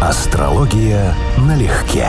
Астрология 0.00 1.12
налегке. 1.38 2.06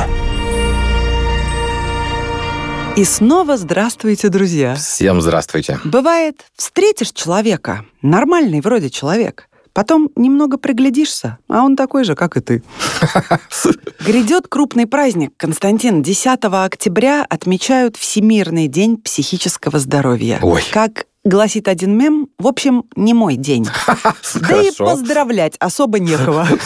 И 2.96 3.04
снова 3.04 3.58
здравствуйте, 3.58 4.30
друзья. 4.30 4.76
Всем 4.76 5.20
здравствуйте. 5.22 5.80
Бывает, 5.84 6.46
встретишь 6.56 7.12
человека, 7.12 7.86
нормальный 8.04 8.62
вроде 8.62 8.92
человек, 8.92 9.48
Потом 9.74 10.10
немного 10.16 10.58
приглядишься, 10.58 11.38
а 11.48 11.64
он 11.64 11.76
такой 11.76 12.04
же, 12.04 12.16
как 12.16 12.36
и 12.38 12.42
ты. 12.42 12.64
Грядет 14.06 14.48
крупный 14.48 14.88
праздник, 14.88 15.32
Константин. 15.38 16.02
10 16.02 16.40
октября 16.44 17.26
отмечают 17.30 17.96
Всемирный 17.96 18.68
день 18.68 18.98
психического 18.98 19.80
здоровья. 19.80 20.40
Ой. 20.42 20.64
Как 20.72 21.06
гласит 21.24 21.68
один 21.68 21.98
мем, 21.98 22.28
в 22.40 22.48
общем, 22.48 22.84
не 22.96 23.14
мой 23.14 23.36
день. 23.36 23.68
Да 24.36 24.62
и 24.62 24.72
поздравлять 24.76 25.56
особо 25.60 26.00
некого. 26.00 26.48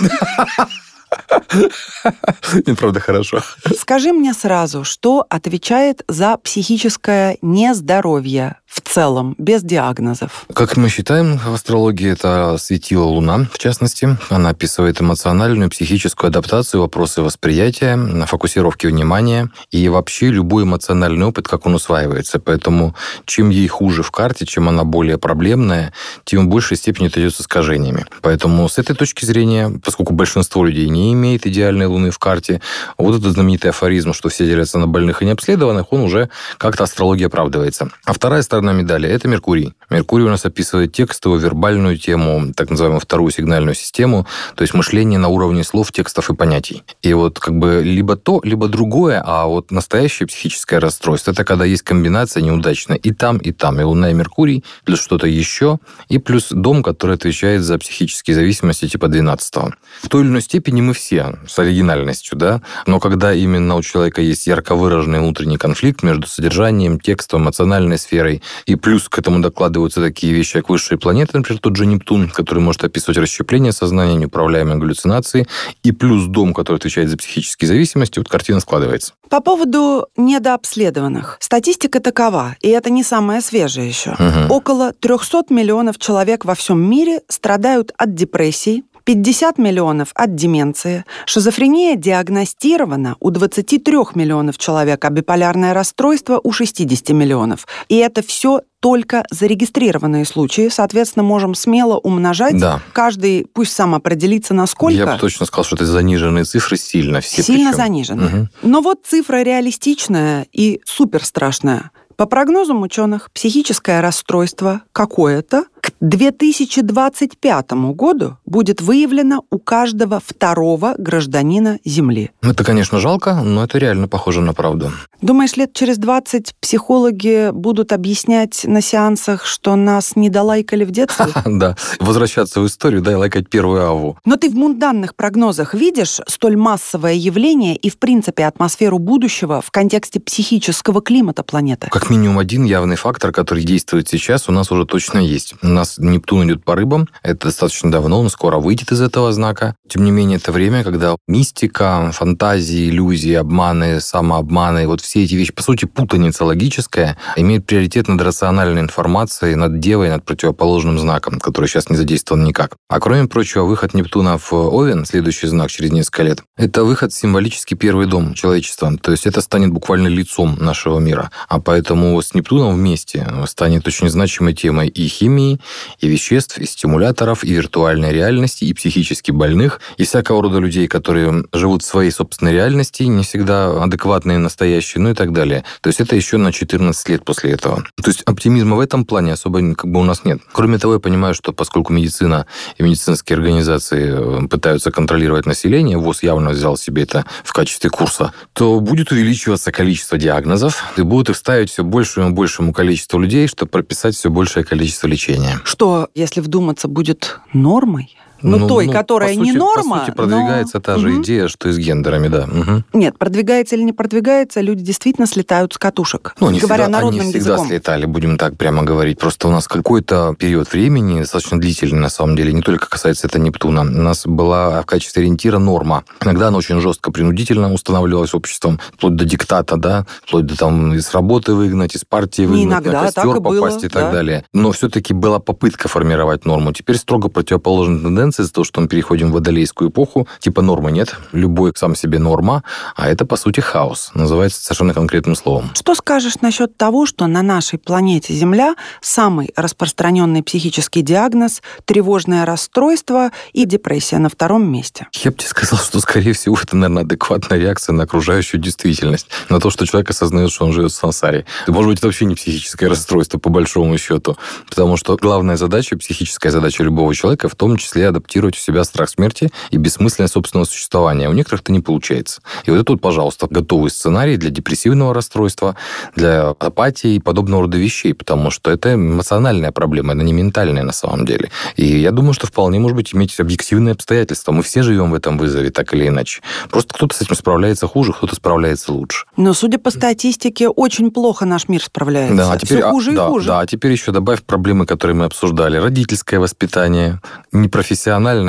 И 2.65 2.73
правда 2.73 3.00
хорошо. 3.00 3.42
Скажи 3.78 4.11
мне 4.11 4.33
сразу, 4.33 4.83
что 4.83 5.25
отвечает 5.29 6.04
за 6.07 6.37
психическое 6.37 7.37
нездоровье 7.42 8.57
в 8.73 8.82
целом, 8.82 9.36
без 9.37 9.61
диагнозов? 9.61 10.45
Как 10.54 10.77
мы 10.77 10.89
считаем, 10.89 11.37
в 11.37 11.54
астрологии 11.54 12.09
это 12.09 12.57
светила 12.57 13.04
Луна, 13.04 13.47
в 13.51 13.59
частности. 13.59 14.18
Она 14.29 14.50
описывает 14.50 15.00
эмоциональную, 15.00 15.69
психическую 15.69 16.29
адаптацию, 16.29 16.81
вопросы 16.81 17.21
восприятия, 17.21 18.25
фокусировки 18.25 18.87
внимания 18.87 19.51
и 19.69 19.87
вообще 19.89 20.29
любой 20.29 20.64
эмоциональный 20.64 21.28
опыт, 21.28 21.47
как 21.47 21.67
он 21.67 21.75
усваивается. 21.75 22.39
Поэтому 22.39 22.95
чем 23.25 23.50
ей 23.51 23.67
хуже 23.67 24.01
в 24.01 24.09
карте, 24.09 24.47
чем 24.47 24.67
она 24.67 24.83
более 24.83 25.19
проблемная, 25.19 25.93
тем 26.23 26.47
в 26.47 26.50
большей 26.50 26.78
степени 26.78 27.07
это 27.07 27.21
идет 27.21 27.36
с 27.36 27.42
искажениями. 27.42 28.07
Поэтому 28.21 28.67
с 28.67 28.79
этой 28.79 28.95
точки 28.95 29.23
зрения, 29.23 29.71
поскольку 29.83 30.14
большинство 30.14 30.65
людей 30.65 30.89
не 30.89 31.14
имеет 31.14 31.45
идеальной 31.45 31.86
Луны 31.86 32.09
в 32.09 32.17
карте, 32.17 32.59
вот 32.97 33.19
этот 33.19 33.33
знаменитый 33.33 33.69
афоризм, 33.69 34.14
что 34.14 34.30
все 34.30 34.48
делятся 34.48 34.80
на 34.80 34.88
больных 34.88 35.22
и 35.22 35.26
необследованных, 35.26 35.94
он 35.94 36.02
уже 36.02 36.30
как-то 36.58 36.86
астрология 36.86 37.28
оправдывается. 37.28 37.92
А 38.05 38.14
вторая 38.14 38.42
сторона 38.42 38.62
медали– 38.72 39.09
это 39.09 39.28
Меркурий. 39.28 39.73
Меркурий 39.89 40.26
у 40.26 40.30
нас 40.30 40.45
описывает 40.45 40.92
текстовую, 40.94 41.39
вербальную 41.39 41.98
тему, 41.98 42.53
так 42.56 42.70
называемую 42.70 43.00
вторую 43.00 43.31
сигнальную 43.31 43.76
систему, 43.76 44.28
то 44.56 44.62
есть 44.62 44.73
мышление 44.73 45.20
на 45.20 45.28
уровне 45.28 45.64
слов, 45.64 45.92
текстов 45.92 46.30
и 46.30 46.36
понятий. 46.36 46.84
И 47.02 47.14
вот 47.14 47.39
как 47.39 47.58
бы 47.58 47.81
либо 47.84 48.16
то, 48.16 48.42
либо 48.44 48.67
другое, 48.67 49.22
а 49.26 49.45
вот 49.45 49.72
настоящее 49.72 50.28
психическое 50.28 50.80
расстройство– 50.80 51.31
это 51.34 51.44
когда 51.44 51.66
есть 51.66 51.84
комбинация 51.84 52.42
неудачная 52.42 52.98
и 52.98 53.11
там, 53.11 53.38
и 53.38 53.52
там, 53.52 53.80
и 53.80 53.84
Луна, 53.84 54.11
и 54.11 54.14
Меркурий, 54.14 54.64
плюс 54.86 55.02
что-то 55.02 55.28
еще, 55.28 55.80
и 56.09 56.17
плюс 56.17 56.48
дом, 56.50 56.84
который 56.84 57.16
отвечает 57.16 57.61
за 57.61 57.78
психические 57.78 58.36
зависимости 58.36 58.88
типа 58.88 59.08
12 59.08 59.56
В 60.02 60.09
той 60.09 60.22
или 60.22 60.30
иной 60.30 60.42
степени 60.42 60.81
мы 60.81 60.94
все 60.94 61.38
с 61.48 61.59
оригинальностью, 61.59 62.38
да, 62.38 62.61
но 62.86 63.00
когда 63.00 63.34
именно 63.34 63.76
у 63.76 63.81
человека 63.81 64.22
есть 64.22 64.48
ярко 64.48 64.76
выраженный 64.76 65.20
внутренний 65.20 65.58
конфликт 65.58 66.04
между 66.04 66.28
содержанием, 66.28 67.00
текстом, 67.00 67.44
эмоциональной 67.44 67.98
сферой, 67.98 68.42
и 68.66 68.76
плюс 68.76 69.09
к 69.09 69.17
этому 69.20 69.42
докладываются 69.84 70.02
такие 70.02 70.34
вещи, 70.34 70.53
как 70.53 70.70
высшие 70.70 70.98
планеты, 70.98 71.38
например, 71.38 71.59
тот 71.59 71.76
же 71.76 71.86
Нептун, 71.86 72.30
который 72.30 72.59
может 72.59 72.84
описывать 72.84 73.17
расщепление 73.17 73.72
сознания, 73.72 74.16
неуправляемые 74.16 74.78
галлюцинации, 74.78 75.48
и 75.84 75.92
плюс 75.92 76.26
дом, 76.26 76.53
который 76.53 76.78
отвечает 76.78 77.09
за 77.09 77.17
психические 77.17 77.67
зависимости, 77.67 78.20
вот 78.20 78.30
картина 78.30 78.59
складывается. 78.59 79.14
По 79.30 79.42
поводу 79.42 80.08
недообследованных. 80.17 81.38
Статистика 81.39 82.00
такова, 82.00 82.56
и 82.61 82.70
это 82.70 82.89
не 82.89 83.04
самое 83.04 83.42
свежее 83.42 83.88
еще. 83.88 84.11
Мгм. 84.20 84.52
Около 84.52 84.94
300 84.94 85.45
миллионов 85.50 85.98
человек 85.98 86.45
во 86.45 86.56
всем 86.56 86.80
мире 86.80 87.22
страдают 87.28 87.92
от 87.98 88.14
депрессии, 88.14 88.84
50 89.06 89.58
миллионов 89.58 90.09
от 90.16 90.36
деменции. 90.36 91.06
Шизофрения 91.26 91.96
диагностирована 91.96 93.16
у 93.20 93.30
23 93.30 93.98
миллионов 94.16 94.58
человек, 94.58 95.04
а 95.04 95.10
биполярное 95.10 95.73
расстройство 95.73 96.40
у 96.44 96.52
60 96.52 97.10
миллионов. 97.10 97.68
И 97.89 97.98
это 97.98 98.22
все 98.22 98.61
только 98.80 99.23
зарегистрированные 99.32 100.26
случаи. 100.26 100.70
Соответственно, 100.70 101.23
можем 101.23 101.55
смело 101.55 101.98
умножать. 101.98 102.60
Да. 102.60 102.82
Каждый 102.92 103.45
пусть 103.54 103.73
сам 103.73 103.95
определится, 103.95 104.54
насколько. 104.54 104.98
Я 104.98 105.06
бы 105.06 105.17
точно 105.17 105.45
сказал, 105.45 105.64
что 105.64 105.76
это 105.76 105.86
заниженные 105.86 106.44
цифры 106.44 106.77
сильно. 106.77 107.22
Все 107.22 107.44
Сильно 107.44 107.72
причем. 107.72 107.83
заниженная. 107.83 108.27
Мгм. 108.27 108.50
Но 108.61 108.82
вот 108.82 109.06
цифра 109.06 109.42
реалистичная 109.42 110.48
и 110.52 110.82
супер 110.86 111.23
страшная. 111.23 111.92
По 112.16 112.26
прогнозам 112.26 112.82
ученых, 112.82 113.32
психическое 113.32 114.02
расстройство 114.02 114.82
какое-то 114.92 115.66
к 115.83 115.92
2025 115.99 117.71
году 117.94 118.38
будет 118.45 118.80
выявлено 118.82 119.44
у 119.52 119.60
каждого 119.60 120.21
второго 120.26 120.95
гражданина 120.98 121.77
Земли. 121.83 122.32
Это, 122.42 122.64
конечно, 122.64 122.99
жалко, 122.99 123.42
но 123.44 123.66
это 123.66 123.77
реально 123.80 124.08
похоже 124.08 124.39
на 124.39 124.54
правду. 124.54 124.94
Думаешь, 125.21 125.58
лет 125.58 125.73
через 125.73 125.98
20 125.98 126.55
психологи 126.61 127.52
будут 127.52 127.92
объяснять 127.92 128.61
на 128.63 128.81
сеансах, 128.81 129.45
что 129.45 129.75
нас 129.75 130.16
не 130.16 130.29
долайкали 130.29 130.85
в 130.85 130.91
детстве? 130.91 131.27
Да. 131.45 131.75
Возвращаться 132.00 132.61
в 132.61 132.67
историю, 132.67 133.01
да, 133.01 133.11
и 133.11 133.15
лайкать 133.15 133.50
первую 133.50 133.85
аву. 133.85 134.17
Но 134.25 134.38
ты 134.38 134.50
в 134.50 134.55
мунданных 134.55 135.15
прогнозах 135.15 135.73
видишь 135.73 136.19
столь 136.27 136.57
массовое 136.57 137.13
явление 137.13 137.75
и, 137.75 137.89
в 137.89 137.97
принципе, 137.97 138.45
атмосферу 138.45 138.97
будущего 138.97 139.61
в 139.61 139.69
контексте 139.69 140.19
психического 140.19 141.01
климата 141.01 141.44
планеты? 141.44 141.89
Как 141.91 142.09
минимум 142.09 142.39
один 142.39 142.63
явный 142.63 142.95
фактор, 142.95 143.31
который 143.31 143.63
действует 143.63 144.07
сейчас, 144.07 144.50
у 144.50 144.51
нас 144.51 144.71
уже 144.71 144.85
точно 144.85 145.19
есть. 145.19 145.53
Нас 145.73 145.97
Нептун 145.97 146.45
идет 146.45 146.63
по 146.63 146.75
рыбам, 146.75 147.09
это 147.22 147.47
достаточно 147.47 147.91
давно, 147.91 148.19
он 148.19 148.29
скоро 148.29 148.57
выйдет 148.57 148.91
из 148.91 149.01
этого 149.01 149.31
знака. 149.34 149.75
Тем 149.89 150.03
не 150.06 150.11
менее, 150.11 150.38
это 150.38 150.51
время, 150.51 150.84
когда 150.84 151.16
мистика, 151.28 152.11
фантазии, 152.13 152.89
иллюзии, 152.89 153.34
обманы, 153.34 154.00
самообманы, 154.00 154.88
вот 154.88 155.01
все 155.01 155.23
эти 155.23 155.35
вещи, 155.35 155.53
по 155.53 155.62
сути, 155.62 155.85
путаница 155.85 156.45
логическая, 156.45 157.17
имеет 157.35 157.66
приоритет 157.66 158.07
над 158.07 158.22
рациональной 158.22 158.81
информацией, 158.81 159.56
над 159.56 159.79
девой, 159.79 160.09
над 160.09 160.23
противоположным 160.25 161.00
знаком, 161.00 161.39
который 161.39 161.67
сейчас 161.67 161.89
не 161.89 161.97
задействован 161.97 162.44
никак. 162.44 162.75
А 162.89 163.00
кроме 163.00 163.28
прочего, 163.28 163.63
выход 163.63 163.94
Нептуна 163.94 164.38
в 164.38 164.53
Овен, 164.53 165.06
следующий 165.06 165.47
знак 165.47 165.72
через 165.72 165.91
несколько 165.91 166.23
лет, 166.23 166.44
это 166.57 166.83
выход 166.83 167.12
в 167.12 167.17
символический 167.17 167.75
первый 167.75 168.07
дом 168.07 168.33
человечества. 168.33 168.95
То 169.01 169.12
есть 169.12 169.25
это 169.25 169.41
станет 169.41 169.72
буквально 169.72 170.07
лицом 170.07 170.57
нашего 170.59 171.00
мира. 171.00 171.31
А 171.47 171.59
поэтому 171.59 172.22
с 172.22 172.33
Нептуном 172.33 172.75
вместе 172.75 173.28
станет 173.45 173.88
очень 173.88 174.09
значимой 174.09 174.53
темой 174.53 174.88
и 174.88 175.07
химии, 175.07 175.59
и 176.00 176.07
веществ, 176.07 176.57
и 176.57 176.66
стимуляторов, 176.66 177.44
и 177.44 177.53
виртуальной 177.53 178.12
реальности, 178.12 178.66
и 178.66 178.74
психически 178.74 179.31
больных, 179.31 179.79
и 179.97 180.03
всякого 180.03 180.44
рода 180.44 180.59
людей, 180.59 180.88
которые 180.88 181.46
живут 181.53 181.84
в 181.84 181.85
своей 181.85 182.12
собственной 182.12 182.53
реальности, 182.53 183.03
не 183.03 183.24
всегда 183.24 183.84
адекватные, 183.84 184.38
настоящие, 184.38 185.01
ну 185.01 185.12
и 185.12 185.13
так 185.13 185.34
далее. 185.34 185.63
То 185.81 185.88
есть 185.88 186.00
это 186.00 186.16
еще 186.16 186.38
на 186.38 186.51
14 186.51 187.09
лет 187.09 187.25
после 187.25 187.51
этого. 187.51 187.84
То 188.01 188.09
есть 188.09 188.22
оптимизма 188.24 188.75
в 188.75 188.79
этом 188.79 189.06
плане 189.06 189.34
особо 189.34 189.75
как 189.75 189.90
бы 189.90 190.00
у 190.00 190.03
нас 190.03 190.25
нет. 190.25 190.41
Кроме 190.51 190.78
того, 190.78 190.94
я 190.96 191.00
понимаю, 191.00 191.34
что 191.34 191.53
поскольку 191.53 191.94
медицина 191.94 192.45
и 192.78 192.84
медицинские 192.84 193.38
организации 193.38 194.44
э, 194.44 194.47
пытаются 194.47 194.91
контролировать 194.91 195.45
население, 195.45 195.97
ВОЗ 195.97 196.24
явно 196.24 196.51
взял 196.51 196.78
себе 196.78 197.03
это 197.03 197.25
в 197.44 197.53
качестве 197.53 197.90
курса, 197.90 198.34
то 198.53 198.80
будет 198.80 199.12
увеличиваться 199.12 199.72
количество 199.72 200.18
диагнозов, 200.18 200.84
и 200.97 201.01
будут 201.01 201.30
их 201.30 201.38
ставить 201.38 201.72
все 201.72 201.84
большему 201.84 202.30
и 202.30 202.31
большему 202.31 202.74
количеству 202.74 203.19
людей, 203.19 203.47
чтобы 203.47 203.69
прописать 203.69 204.16
все 204.16 204.30
большее 204.30 204.63
количество 204.63 205.07
лечения. 205.07 205.52
Что, 205.63 206.09
если 206.15 206.41
вдуматься, 206.41 206.87
будет 206.87 207.39
нормой? 207.53 208.15
Ну, 208.43 208.67
той, 208.67 208.87
которая 208.89 209.33
по 209.35 209.39
не 209.39 209.47
сути- 209.51 209.57
норма, 209.57 209.99
По 209.99 210.05
сути, 210.05 210.15
продвигается 210.15 210.77
но- 210.77 210.81
та 210.81 210.97
же 210.97 211.09
Мгм. 211.09 211.21
идея, 211.23 211.47
что 211.47 211.69
и 211.69 211.71
с 211.71 211.77
гендерами, 211.77 212.27
да. 212.27 212.45
Мгм. 212.45 212.85
Нет, 212.93 213.17
продвигается 213.17 213.75
или 213.75 213.83
не 213.83 213.93
продвигается, 213.93 214.61
люди 214.61 214.83
действительно 214.83 215.27
слетают 215.27 215.73
с 215.73 215.77
катушек. 215.77 216.35
Ну, 216.39 216.47
они 216.47 216.59
говоря 216.59 216.83
всегда, 216.83 216.97
народным 216.99 217.21
они 217.21 217.31
всегда 217.31 217.51
языком. 217.53 217.67
слетали, 217.67 218.05
будем 218.05 218.37
так 218.37 218.57
прямо 218.57 218.83
говорить. 218.83 219.17
Просто 219.19 219.47
у 219.47 219.51
нас 219.51 219.67
какой-то 219.67 220.35
период 220.37 220.71
времени, 220.71 221.19
достаточно 221.21 221.59
длительный 221.59 221.99
на 222.01 222.09
самом 222.09 222.35
деле, 222.35 222.53
не 222.53 222.61
только 222.61 222.89
касается 222.89 223.27
это 223.27 223.39
Нептуна, 223.39 223.81
у 223.81 223.85
нас 223.85 224.25
была 224.25 224.81
в 224.81 224.85
качестве 224.85 225.21
ориентира 225.21 225.57
норма. 225.59 226.03
Иногда 226.21 226.50
она 226.50 226.57
очень 226.57 226.79
жестко, 226.81 227.12
принудительно 227.12 227.73
устанавливалась 227.73 228.33
обществом, 228.33 228.79
вплоть 228.94 229.15
до 229.15 229.25
диктата, 229.25 229.77
да, 229.77 230.06
вплоть 230.25 230.45
до 230.45 230.57
там 230.57 230.94
из 230.94 231.12
работы 231.13 231.53
выгнать, 231.53 231.95
из 231.95 232.03
партии 232.03 232.41
Не 232.41 232.47
выгнать, 232.47 232.65
иногда, 232.65 232.91
на 232.91 233.01
костер 233.06 233.23
так 233.23 233.35
и 233.35 233.39
было, 233.39 233.56
попасть 233.62 233.83
и 233.83 233.88
так 233.88 234.03
да. 234.06 234.12
далее. 234.12 234.45
Но 234.53 234.71
все-таки 234.71 235.13
была 235.13 235.39
попытка 235.39 235.88
формировать 235.88 236.45
норму. 236.45 236.73
Теперь 236.73 236.97
строго 236.97 237.29
противоположная 237.29 238.00
тенденция 238.01 238.32
из-за 238.41 238.53
того, 238.53 238.65
что 238.65 238.81
мы 238.81 238.88
переходим 238.88 239.30
в 239.30 239.33
водолейскую 239.33 239.89
эпоху. 239.89 240.27
Типа 240.39 240.62
нормы 240.62 240.91
нет, 240.91 241.15
любой 241.31 241.74
сам 241.75 241.95
себе 241.95 242.19
норма, 242.19 242.63
а 242.95 243.09
это, 243.09 243.25
по 243.25 243.35
сути, 243.35 243.59
хаос. 243.59 244.12
Называется 244.13 244.62
совершенно 244.62 244.94
конкретным 244.94 245.35
словом. 245.35 245.71
Что 245.75 245.95
скажешь 245.95 246.41
насчет 246.41 246.77
того, 246.77 247.06
что 247.06 247.27
на 247.27 247.41
нашей 247.41 247.80
планете 247.80 248.33
Земля 248.33 248.75
самый 249.01 249.51
распространенный 249.56 250.44
психический 250.44 251.01
диагноз– 251.01 251.62
тревожное 251.85 252.45
расстройство 252.45 253.31
и 253.53 253.65
депрессия 253.65 254.18
на 254.18 254.30
втором 254.30 254.71
месте? 254.71 255.07
Я 255.13 255.31
бы 255.31 255.38
тебе 255.38 255.50
сказал, 255.50 255.80
что, 255.80 256.00
скорее 256.00 256.33
всего, 256.33 256.57
это, 256.62 256.75
наверное, 256.75 257.03
адекватная 257.03 257.59
реакция 257.59 257.94
на 257.94 258.03
окружающую 258.03 258.59
действительность, 258.59 259.27
на 259.50 259.59
то, 259.59 259.69
что 259.69 259.85
человек 259.85 260.09
осознает, 260.09 260.51
что 260.51 260.65
он 260.65 260.74
живет 260.74 260.91
в 260.91 260.95
сансаре. 260.95 261.45
Может 261.68 261.89
быть, 261.89 261.97
это 262.00 262.07
вообще 262.07 262.25
не 262.25 262.35
психическое 262.35 262.88
расстройство, 262.88 263.38
по 263.39 263.50
большому 263.50 263.97
счету, 263.97 264.38
потому 264.69 264.97
что 264.97 265.18
главная 265.18 265.57
задача, 265.57 265.97
психическая 265.97 266.51
задача 266.51 266.83
любого 266.83 267.13
человека, 267.13 267.50
в 267.50 267.56
том 267.56 267.77
числе 267.77 268.07
адаптировать 268.23 268.55
у 268.55 268.59
себя 268.59 268.83
страх 268.83 269.09
смерти 269.09 269.51
и 269.71 269.77
бессмысленность 269.77 270.33
собственного 270.33 270.65
существования. 270.65 271.29
У 271.29 271.33
некоторых 271.33 271.61
это 271.61 271.71
не 271.71 271.81
получается. 271.81 272.41
И 272.65 272.71
вот 272.71 272.79
это 272.79 272.93
вот, 272.93 273.01
пожалуйста, 273.01 273.47
готовый 273.49 273.91
сценарий 273.91 274.37
для 274.37 274.49
депрессивного 274.49 275.13
расстройства, 275.13 275.75
для 276.15 276.49
апатии 276.49 277.15
и 277.15 277.19
подобного 277.19 277.63
рода 277.63 277.77
вещей, 277.77 278.13
потому 278.13 278.49
что 278.49 278.71
это 278.71 278.93
эмоциональная 278.95 279.71
проблема, 279.71 280.13
она 280.13 280.23
не 280.23 280.33
ментальная 280.33 280.83
на 280.83 280.93
самом 280.93 281.25
деле. 281.25 281.51
И 281.75 281.85
я 281.85 282.11
думаю, 282.11 282.33
что 282.33 282.47
вполне 282.47 282.79
может 282.79 282.95
быть 282.95 283.13
иметь 283.13 283.39
объективные 283.39 283.93
обстоятельства. 283.93 284.51
Мы 284.51 284.63
все 284.63 284.83
живем 284.83 285.11
в 285.11 285.13
этом 285.13 285.37
вызове, 285.37 285.69
так 285.69 285.93
или 285.93 286.07
иначе. 286.07 286.41
Просто 286.69 286.93
кто-то 286.93 287.15
с 287.15 287.21
этим 287.21 287.35
справляется 287.35 287.87
хуже, 287.87 288.13
кто-то 288.13 288.35
справляется 288.35 288.93
лучше. 288.93 289.25
Но, 289.37 289.53
судя 289.53 289.77
по 289.77 289.91
статистике, 289.91 290.69
очень 290.69 291.11
плохо 291.11 291.45
наш 291.45 291.67
мир 291.67 291.83
справляется. 291.83 292.37
Да, 292.37 292.51
а 292.53 292.57
теперь, 292.57 292.79
Все 292.79 292.89
хуже 292.89 293.09
а, 293.11 293.13
и 293.13 293.15
да, 293.15 293.27
хуже. 293.27 293.47
Да, 293.47 293.59
а 293.59 293.65
теперь 293.65 293.91
еще 293.91 294.11
добавь 294.11 294.43
проблемы, 294.43 294.85
которые 294.85 295.15
мы 295.15 295.25
обсуждали. 295.25 295.77
Родительское 295.77 296.39
воспитание, 296.39 297.19
непрофессиональное, 297.51 298.02